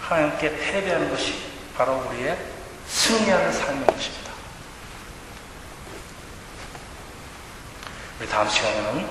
하나님께 0.00 0.56
패배하는 0.56 1.10
것이 1.10 1.34
바로 1.76 2.02
우리의 2.08 2.38
승리하는 2.86 3.52
삶인 3.52 3.84
것입니다. 3.84 4.32
우리 8.18 8.28
다음 8.28 8.48
시간에는 8.48 9.06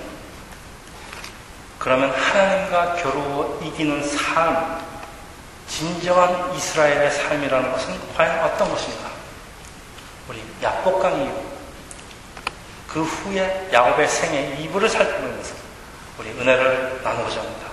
그러면 1.77 2.09
하나님과 2.09 2.95
겨루어 2.95 3.61
이기는 3.63 4.03
삶, 4.03 4.86
진정한 5.67 6.53
이스라엘의 6.55 7.11
삶이라는 7.11 7.71
것은 7.71 8.13
과연 8.15 8.43
어떤 8.43 8.69
것인가? 8.69 9.11
우리 10.29 10.41
야복강 10.61 11.21
이후, 11.21 11.43
그 12.87 13.03
후에 13.03 13.69
야곱의 13.71 14.07
생애 14.07 14.57
이부를 14.59 14.89
살펴보면서 14.89 15.55
우리 16.17 16.29
은혜를 16.31 17.01
나누고자 17.03 17.41
합니다. 17.41 17.67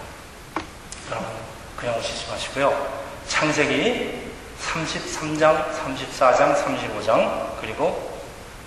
여러분, 1.10 1.28
그냥 1.76 1.98
오시지 1.98 2.30
마시고요. 2.30 3.04
창세기 3.28 4.24
33장, 4.60 5.70
34장, 5.72 6.64
35장, 6.64 7.60
그리고 7.60 8.18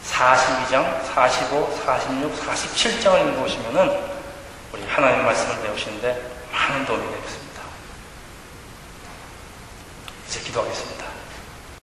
42장, 0.05 1.03
45, 1.13 1.79
46, 1.85 2.45
47장을 2.45 3.29
읽어보시면은 3.29 3.99
우리 4.73 4.85
하나님 4.87 5.25
말씀을 5.25 5.61
배우시는데 5.61 6.21
많은 6.51 6.85
도움이 6.85 7.03
되겠습니다. 7.11 7.46
이제 10.27 10.41
기도하겠습니다. 10.41 11.16